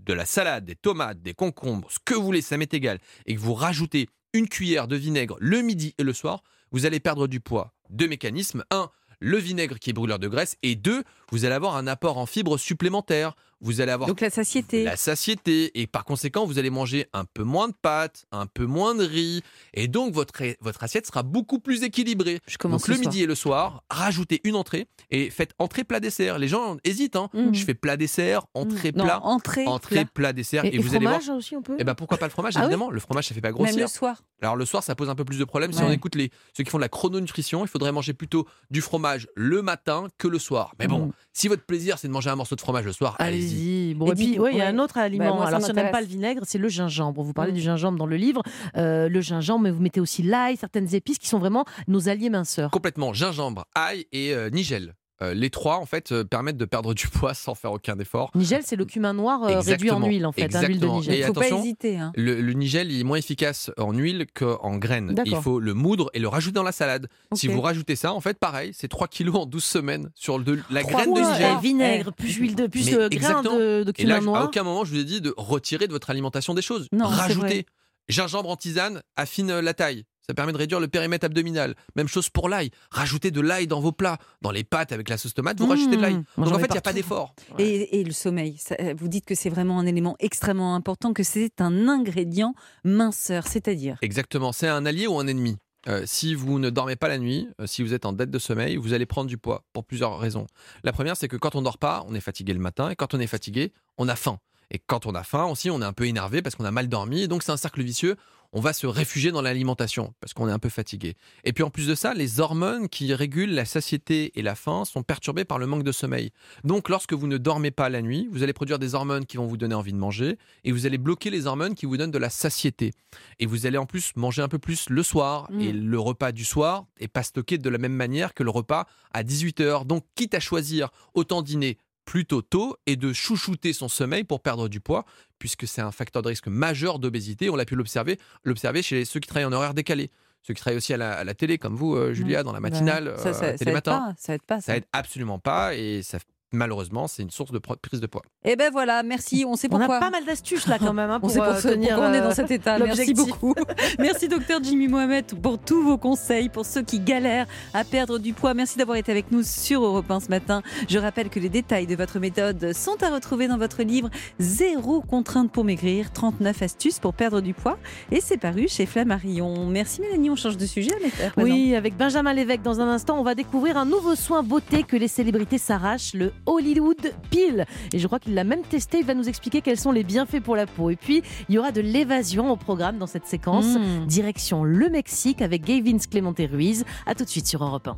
de 0.06 0.14
la 0.14 0.26
salade, 0.26 0.66
des 0.66 0.76
tomates, 0.76 1.22
des 1.22 1.34
concombres, 1.34 1.88
ce 1.92 2.00
que 2.04 2.14
vous 2.16 2.24
voulez, 2.24 2.42
ça 2.42 2.58
m'est 2.58 2.74
égal, 2.74 2.98
et 3.28 3.36
que 3.36 3.40
vous 3.40 3.54
rajoutez 3.54 4.10
une 4.34 4.48
cuillère 4.48 4.88
de 4.88 4.96
vinaigre 4.96 5.38
le 5.40 5.62
midi 5.62 5.94
et 5.98 6.04
le 6.04 6.14
soir, 6.14 6.44
vous 6.72 6.86
allez 6.86 7.00
perdre 7.00 7.28
du 7.28 7.40
poids. 7.40 7.74
Deux 7.90 8.08
mécanismes. 8.08 8.64
Un, 8.72 8.90
le 9.20 9.38
vinaigre 9.38 9.78
qui 9.78 9.90
est 9.90 9.94
brûleur 9.94 10.20
de 10.20 10.28
graisse. 10.28 10.58
Et 10.64 10.76
deux, 10.76 11.04
vous 11.32 11.46
allez 11.46 11.56
avoir 11.56 11.76
un 11.76 11.88
apport 11.88 12.18
en 12.18 12.26
fibres 12.26 12.58
supplémentaires. 12.58 13.36
Vous 13.62 13.80
allez 13.82 13.92
avoir 13.92 14.08
Donc 14.10 14.22
la 14.22 14.30
satiété. 14.30 14.84
la 14.84 14.96
satiété 14.98 15.80
et 15.80 15.88
par 15.88 16.04
conséquent 16.04 16.46
vous 16.46 16.58
allez 16.60 16.70
manger 16.72 17.08
un 17.14 17.26
peu 17.26 17.44
moins 17.44 17.68
de 17.68 17.74
pâtes, 17.80 18.26
un 18.32 18.48
peu 18.48 18.66
moins 18.66 18.96
de 18.96 19.04
riz 19.06 19.42
et 19.74 19.88
donc 19.88 20.14
votre, 20.14 20.34
votre 20.62 20.84
assiette 20.84 21.06
sera 21.06 21.24
beaucoup 21.24 21.60
plus 21.60 21.84
équilibrée. 21.84 22.40
Je 22.48 22.58
commence 22.58 22.82
donc 22.82 22.88
le 22.96 22.98
midi 23.02 23.24
et 23.24 23.26
le 23.26 23.36
soir, 23.36 23.84
rajoutez 23.90 24.42
une 24.44 24.56
entrée 24.56 24.88
et 25.12 25.30
faites 25.30 25.52
entrée 25.60 25.84
plat 25.84 26.00
dessert. 26.00 26.40
Les 26.40 26.48
gens 26.48 26.78
hésitent 26.84 27.16
hein. 27.16 27.30
Mmh. 27.34 27.54
Je 27.54 27.64
fais 27.66 27.74
plat 27.76 27.98
dessert, 27.98 28.46
entrée 28.54 28.92
Non, 28.96 29.04
plat, 29.04 29.24
entrée, 29.24 29.68
entrée 29.68 29.96
plat. 29.96 30.06
plat 30.14 30.34
dessert 30.34 30.66
Et, 30.66 30.70
et, 30.70 30.76
et 30.76 30.78
vous 30.80 30.96
allez 30.96 31.06
voir 31.06 31.22
fromage 31.22 31.38
aussi, 31.38 31.56
on 31.56 31.62
peut 31.62 31.76
eh 31.80 31.84
ben 31.84 31.94
pourquoi 31.96 32.18
pas 32.18 32.26
le 32.26 32.32
fromage 32.32 32.54
Ah 32.58 32.62
oui 32.62 32.66
évidemment, 32.66 32.90
le 32.90 33.00
fromage 33.00 33.28
ça 33.28 33.36
fait 33.36 33.42
pas 33.42 33.50
Même 33.50 33.56
grossir. 33.58 33.78
le 33.80 33.88
soir. 33.88 34.24
Alors 34.42 34.56
le 34.56 34.66
soir 34.66 34.84
ça 34.84 34.96
pose 34.96 35.10
un 35.10 35.16
peu 35.16 35.24
plus 35.26 35.38
de 35.38 35.46
problèmes 35.46 35.72
si 35.72 35.82
on 35.84 35.92
écoute 35.92 36.16
les 36.16 36.32
ceux 36.58 36.64
qui 36.64 36.70
font 36.72 36.78
de 36.80 36.84
la 36.84 36.90
chrononutrition, 36.90 37.64
il 37.64 37.68
faudrait 37.68 37.92
manger 37.92 38.14
plutôt 38.14 38.48
du 38.72 38.82
fromage 38.82 39.28
le 39.36 39.62
matin 39.62 40.08
que 40.18 40.28
le 40.28 40.40
soir. 40.40 40.74
Mais 40.80 40.88
bon, 40.88 41.08
Mm. 41.08 41.12
si 41.34 41.48
votre 41.48 41.64
plaisir 41.64 41.98
c'est 42.00 42.08
de 42.08 42.14
manger 42.14 42.30
un 42.32 42.36
morceau 42.36 42.56
de 42.56 42.62
fromage 42.62 42.86
le 42.86 42.94
soir, 42.94 43.16
allez-y. 43.20 43.51
Allez-y. 43.54 43.94
Bon, 43.94 44.08
Et 44.08 44.12
et, 44.12 44.16
puis, 44.16 44.40
ouais, 44.40 44.52
il 44.54 44.58
y 44.58 44.62
a 44.62 44.68
un 44.68 44.80
autre 44.80 44.98
aliment. 44.98 45.36
moi, 45.36 45.44
ça 45.46 45.50
Alors, 45.50 45.62
si 45.62 45.72
on 45.72 45.74
n'aime 45.74 45.92
pas 45.92 46.02
le 46.02 46.08
vinaigre, 46.08 46.42
c'est 46.46 46.58
le 46.58 46.70
gingembre. 46.70 47.22
Vous 47.24 47.34
parlez 47.34 47.52
Mm. 47.52 47.56
du 47.56 47.62
gingembre 47.62 47.98
dans 47.98 48.06
le 48.06 48.16
livre. 48.18 48.42
Euh, 48.78 49.10
le 49.10 49.22
gingembre, 49.22 49.62
mais 49.64 49.72
vous 49.72 49.82
mettez 49.82 50.00
aussi 50.00 50.24
l'ail, 50.24 50.58
certaines 50.58 50.94
épices 50.96 51.18
qui 51.18 51.28
sont 51.28 51.40
vraiment 51.40 51.66
nos 51.88 52.10
alliés 52.10 52.30
minceurs. 52.30 52.72
Complètement. 52.72 53.14
Gingembre, 53.14 53.66
ail 53.76 54.06
et 54.12 54.34
euh, 54.34 54.50
nigel. 54.50 54.96
Euh, 55.22 55.34
les 55.34 55.50
trois, 55.50 55.78
en 55.78 55.86
fait, 55.86 56.12
euh, 56.12 56.24
permettent 56.24 56.58
de 56.58 56.66
perdre 56.66 56.94
du 56.94 57.08
poids 57.08 57.34
sans 57.34 57.54
faire 57.56 57.72
aucun 57.72 57.98
effort. 58.00 58.32
Nigel, 58.34 58.64
c'est 58.66 58.76
le 58.76 58.86
cumin 58.86 59.14
noir 59.14 59.44
euh, 59.44 59.60
réduit 59.60 59.92
en 59.92 60.04
huile, 60.06 60.26
en 60.26 60.32
fait, 60.32 60.56
hein, 60.56 60.62
l'huile 60.64 60.80
de. 60.80 60.88
Nigel. 60.88 61.16
Il 61.20 61.24
faut 61.26 61.34
pas 61.34 61.48
hésiter. 61.50 61.98
hein. 61.98 62.12
Le, 62.16 62.42
le 62.42 62.54
nigel 62.54 62.92
il 62.92 63.02
est 63.02 63.04
moins 63.04 63.18
efficace 63.18 63.72
en 63.78 63.94
huile 63.94 64.26
qu'en 64.34 64.78
graines. 64.78 65.16
Il 65.26 65.36
faut 65.38 65.60
le 65.60 65.74
moudre 65.74 66.10
et 66.14 66.20
le 66.20 66.28
rajouter 66.28 66.56
dans 66.56 66.64
la 66.64 66.72
salade. 66.72 67.08
Si 67.34 67.48
vous 67.48 67.62
rajoutez 67.62 67.96
ça, 67.96 68.14
en 68.14 68.22
fait, 68.22 68.38
pareil, 68.40 68.72
c'est 68.74 68.88
3 68.88 69.08
kilos 69.08 69.36
en 69.36 69.46
12 69.46 69.64
semaines 69.64 70.10
sur 70.16 70.40
de, 70.40 70.60
la 70.70 70.84
graine 70.84 71.14
de 71.14 71.20
nigel. 71.22 71.58
vinaigre, 71.62 72.12
plus 72.14 72.34
huile 72.34 72.56
de, 72.56 72.68
plus 72.68 72.90
euh, 72.94 73.08
grain 73.10 73.18
exactement. 73.18 73.58
de, 73.58 73.84
de 73.84 73.94
Et 73.98 74.06
là, 74.06 74.16
cumin 74.16 74.18
à 74.18 74.22
noir. 74.22 74.46
aucun 74.46 74.64
moment, 74.64 74.86
je 74.86 74.92
vous 74.94 75.00
ai 75.00 75.04
dit 75.04 75.22
de 75.22 75.34
retirer 75.38 75.88
de 75.88 75.94
votre 75.94 76.10
alimentation 76.10 76.54
des 76.54 76.62
choses. 76.62 76.88
Non. 76.92 77.06
Rajoutez. 77.08 77.66
Gingembre 78.10 78.50
en 78.50 78.56
tisane 78.56 79.02
affine 79.16 79.60
la 79.60 79.74
taille. 79.74 80.04
Ça 80.28 80.34
permet 80.34 80.52
de 80.54 80.58
réduire 80.58 80.80
le 80.80 80.88
périmètre 80.88 81.26
abdominal. 81.26 81.76
Même 81.96 82.08
chose 82.08 82.30
pour 82.30 82.48
l'ail. 82.48 82.70
Rajoutez 82.92 83.32
de 83.32 83.42
l'ail 83.42 83.68
dans 83.68 83.80
vos 83.82 83.92
plats. 83.92 84.18
Dans 84.42 84.52
les 84.52 84.64
pâtes 84.64 84.92
avec 84.92 85.10
la 85.10 85.18
sauce 85.18 85.34
tomate, 85.34 85.60
vous 85.60 85.66
Mmh. 85.66 85.70
rajoutez 85.72 85.98
de 85.98 86.02
l'ail. 86.02 86.14
Donc 86.38 86.48
en 86.54 86.60
fait, 86.60 86.68
il 86.68 86.72
n'y 86.74 86.78
a 86.78 86.82
pas 86.82 86.94
d'effort. 86.94 87.34
Et, 87.58 88.00
et 88.00 88.04
le 88.04 88.12
sommeil, 88.12 88.58
ça, 88.58 88.76
euh, 88.80 88.94
vous 88.98 89.08
dites 89.08 89.26
que 89.26 89.36
c'est 89.36 89.50
vraiment 89.50 89.80
un 89.80 89.86
élément 89.86 90.16
extrêmement 90.20 90.76
important, 90.76 91.14
que 91.14 91.24
c'est 91.24 91.60
un 91.60 91.88
ingrédient 91.88 92.54
minceur, 92.84 93.48
c'est-à-dire 93.48 93.98
Exactement. 94.02 94.52
C'est 94.52 94.68
un 94.68 94.86
allié 94.86 95.08
ou 95.08 95.20
un 95.20 95.28
ennemi? 95.28 95.58
Euh, 95.88 96.04
si 96.06 96.36
vous 96.36 96.60
ne 96.60 96.70
dormez 96.70 96.96
pas 96.96 97.08
la 97.08 97.18
nuit, 97.18 97.48
euh, 97.60 97.66
si 97.66 97.82
vous 97.82 97.96
êtes 97.96 98.06
en 98.06 98.14
dette 98.14 98.30
de 98.30 98.38
sommeil, 98.38 98.76
vous 98.78 98.94
allez 98.94 99.08
prendre 99.08 99.28
du 99.28 99.40
poids 99.40 99.64
pour 99.74 99.84
plusieurs 99.84 100.20
raisons. 100.20 100.46
La 100.84 100.92
première, 100.94 101.18
c'est 101.18 101.28
que 101.28 101.38
quand 101.38 101.56
on 101.56 101.64
dort 101.64 101.80
pas, 101.80 102.06
on 102.08 102.14
est 102.14 102.20
fatigué 102.22 102.54
le 102.54 102.60
matin, 102.60 102.92
et 102.92 102.96
quand 102.96 103.16
on 103.16 103.20
est 103.20 103.26
fatigué, 103.28 103.74
on 103.98 104.08
a 104.08 104.16
faim. 104.16 104.38
Et 104.70 104.78
quand 104.80 105.06
on 105.08 105.16
a 105.16 105.24
faim 105.24 105.46
aussi, 105.46 105.72
on 105.72 105.82
est 105.82 105.86
un 105.86 105.92
peu 105.92 106.06
énervé 106.06 106.42
parce 106.44 106.56
qu'on 106.56 106.66
a 106.66 106.72
mal 106.72 106.88
dormi, 106.88 107.24
et 107.24 107.28
donc 107.28 107.42
c'est 107.42 107.52
un 107.52 107.58
cercle 107.58 107.82
vicieux. 107.82 108.16
On 108.54 108.60
va 108.60 108.74
se 108.74 108.86
réfugier 108.86 109.32
dans 109.32 109.42
l'alimentation 109.42 110.14
parce 110.20 110.34
qu'on 110.34 110.50
est 110.50 110.52
un 110.52 110.60
peu 110.60 110.70
fatigué. 110.70 111.16
Et 111.46 111.54
puis 111.54 111.64
en 111.64 111.70
plus 111.70 111.88
de 111.88 111.96
ça, 111.96 112.14
les 112.14 112.40
hormones 112.42 112.90
qui 112.90 113.14
régulent 113.14 113.54
la 113.54 113.66
satiété 113.66 114.32
et 114.36 114.42
la 114.42 114.56
faim 114.56 114.84
sont 114.84 115.04
perturbées 115.04 115.46
par 115.46 115.58
le 115.58 115.68
manque 115.68 115.84
de 115.84 115.92
sommeil. 115.92 116.32
Donc 116.66 116.90
lorsque 116.90 117.14
vous 117.14 117.28
ne 117.28 117.38
dormez 117.38 117.72
pas 117.72 117.88
la 117.90 118.02
nuit, 118.02 118.28
vous 118.32 118.44
allez 118.44 118.54
produire 118.54 118.78
des 118.78 118.94
hormones 118.94 119.26
qui 119.26 119.38
vont 119.38 119.48
vous 119.48 119.58
donner 119.58 119.76
envie 119.76 119.94
de 119.94 119.98
manger, 119.98 120.38
et 120.64 120.72
vous 120.72 120.86
allez 120.86 120.98
bloquer 120.98 121.30
les 121.30 121.48
hormones 121.48 121.76
qui 121.76 121.86
vous 121.86 121.96
donnent 121.98 122.12
de 122.12 122.18
la 122.18 122.30
satiété. 122.30 122.92
Et 123.40 123.46
vous 123.46 123.66
allez 123.66 123.78
en 123.78 123.86
plus 123.86 124.12
manger 124.16 124.42
un 124.42 124.48
peu 124.48 124.60
plus 124.60 124.90
le 124.90 125.04
soir. 125.04 125.50
Mm. 125.52 125.62
Et 125.62 125.72
le 125.72 126.00
repas 126.00 126.32
du 126.32 126.46
soir 126.46 126.86
est 127.00 127.08
pas 127.08 127.24
stocké 127.24 127.58
de 127.58 127.70
la 127.70 127.78
même 127.78 127.94
manière 127.94 128.34
que 128.34 128.44
le 128.44 128.50
repas 128.50 128.86
à 129.14 129.24
18h. 129.24 129.86
Donc, 129.86 130.06
quitte 130.16 130.34
à 130.34 130.40
choisir, 130.40 130.90
autant 131.14 131.42
dîner 131.42 131.78
plutôt 132.12 132.42
tôt 132.42 132.76
et 132.88 132.98
de 132.98 133.14
chouchouter 133.14 133.72
son 133.72 133.88
sommeil 133.88 134.26
pour 134.26 134.42
perdre 134.42 134.68
du 134.68 134.82
poids, 134.82 135.06
puisque 135.40 135.66
c'est 135.66 135.80
un 135.80 135.94
facteur 135.94 136.22
de 136.22 136.28
risque 136.28 136.48
majeur 136.48 137.00
d'obésité. 137.00 137.50
On 137.50 137.56
l'a 137.56 137.64
pu 137.64 137.76
l'observer, 137.76 138.20
l'observer 138.44 138.82
chez 138.84 139.06
ceux 139.06 139.22
qui 139.22 139.30
travaillent 139.30 139.46
en 139.46 139.54
horaire 139.54 139.74
décalé. 139.74 140.12
Ceux 140.42 140.54
qui 140.54 140.60
travaillent 140.60 140.76
aussi 140.76 140.94
à 140.94 140.98
la, 140.98 141.14
à 141.14 141.24
la 141.24 141.34
télé, 141.36 141.58
comme 141.58 141.78
vous, 141.78 141.96
euh, 141.96 142.12
Julia, 142.12 142.44
dans 142.44 142.52
la 142.52 142.60
matinale, 142.60 143.14
ça, 143.18 143.30
euh, 143.30 143.34
ça, 143.34 143.48
aide 143.52 143.82
pas, 143.82 144.14
ça 144.18 144.34
aide 144.34 144.42
pas. 144.42 144.60
Ça 144.60 144.76
aide 144.76 144.84
absolument 144.92 145.40
pas 145.40 145.74
et 145.74 146.02
ça, 146.04 146.18
malheureusement, 146.52 147.08
c'est 147.08 147.22
une 147.24 147.30
source 147.30 147.52
de 147.52 147.60
prise 147.60 148.00
de 148.02 148.08
poids. 148.08 148.22
Eh 148.44 148.56
ben 148.56 148.72
voilà, 148.72 149.04
merci. 149.04 149.46
On 149.48 149.56
sait 149.56 149.68
On 149.72 149.78
pourquoi. 149.78 149.98
a 149.98 150.00
pas 150.00 150.10
mal 150.10 150.26
d'astuces 150.26 150.68
là 150.68 150.78
quand 150.80 150.94
même 150.94 151.10
hein, 151.10 151.16
On 151.22 151.22
pour, 151.22 151.32
sait 151.32 151.40
pour 151.40 151.48
euh, 151.48 151.62
tenir. 151.62 151.90
pourquoi 151.90 152.10
on 152.10 152.14
est 152.14 152.20
euh, 152.20 152.24
dans 152.24 152.34
cet 152.34 152.52
état. 152.52 152.78
Merci 152.84 153.14
beaucoup. 153.14 153.54
Merci 154.00 154.28
docteur 154.28 154.62
Jimmy 154.64 154.88
Mohamed 154.88 155.40
pour 155.42 155.60
tous 155.60 155.82
vos 155.84 155.98
conseils 155.98 156.50
pour 156.50 156.66
ceux 156.66 156.82
qui 156.82 157.00
galèrent 157.00 157.48
à 157.74 157.84
perdre 157.84 158.18
du 158.20 158.34
poids. 158.34 158.54
Merci 158.54 158.78
d'avoir 158.78 158.98
été 158.98 159.12
avec 159.12 159.32
nous 159.32 159.44
sur 159.44 159.84
Europe 159.84 160.10
1 160.10 160.22
ce 160.22 160.30
matin. 160.30 160.62
Je 160.90 160.98
rappelle 160.98 161.30
que 161.30 161.40
les 161.40 161.50
détails 161.50 161.88
de 161.88 161.96
votre 161.96 162.20
méthode 162.20 162.74
sont 162.74 163.02
à 163.04 163.10
retrouver 163.10 163.48
dans 163.48 163.58
votre 163.58 163.84
livre 163.84 164.10
Zéro 164.40 165.02
contrainte 165.02 165.52
pour 165.52 165.64
maigrir, 165.64 166.12
39 166.12 166.62
astuces 166.62 167.00
pour 167.00 167.14
perdre 167.14 167.42
du 167.42 167.54
poids. 167.54 167.78
Et 168.12 168.22
c'est 168.22 168.38
paru 168.38 168.68
chez 168.68 168.86
Flammarion. 168.86 169.68
Merci 169.68 170.02
Mélanie, 170.02 170.30
on 170.30 170.36
change 170.36 170.58
de 170.58 170.66
sujet. 170.66 170.92
à. 171.38 171.42
Oui, 171.42 171.76
avec 171.76 171.96
Benjamin 171.98 172.34
Lévesque, 172.34 172.62
dans 172.62 172.80
un 172.82 172.88
instant, 172.88 173.20
on 173.20 173.24
va 173.24 173.36
découvrir 173.36 173.78
un 173.78 173.86
nouveau 173.86 174.16
soin 174.16 174.44
beauté 174.44 174.84
que 174.84 174.96
les 174.98 175.08
célébrités 175.08 175.58
s'arrachent, 175.58 176.14
le 176.14 176.32
Hollywood 176.46 177.14
Peel. 177.30 177.66
Et 177.94 178.00
je 178.00 178.08
crois 178.08 178.20
qu'il 178.20 178.34
l'a 178.34 178.44
même 178.44 178.64
testé, 178.64 179.00
il 179.00 179.06
va 179.06 179.14
nous 179.14 179.30
expliquer 179.30 179.62
quels 179.62 179.78
sont 179.78 179.92
les 179.92 180.04
bienfaits 180.04 180.42
pour 180.42 180.56
la 180.56 180.66
peau. 180.66 180.90
Et 180.90 180.96
puis, 180.96 181.22
il 181.50 181.56
y 181.56 181.58
aura 181.58 181.72
de 181.72 181.82
l'évasion 181.82 182.52
au 182.52 182.56
programme 182.56 182.98
dans 182.98 183.08
cette 183.08 183.26
séquence. 183.26 183.66
Mmh. 183.66 184.06
Direction 184.08 184.64
le 184.64 184.90
Mexique 184.90 185.42
avec 185.42 185.64
Gavin 185.64 185.98
Clemente 185.98 186.42
Ruiz. 186.52 186.86
A 187.06 187.16
tout 187.16 187.24
de 187.24 187.30
suite 187.30 187.48
sur 187.48 187.64
Europe 187.64 187.88
1. 187.88 187.98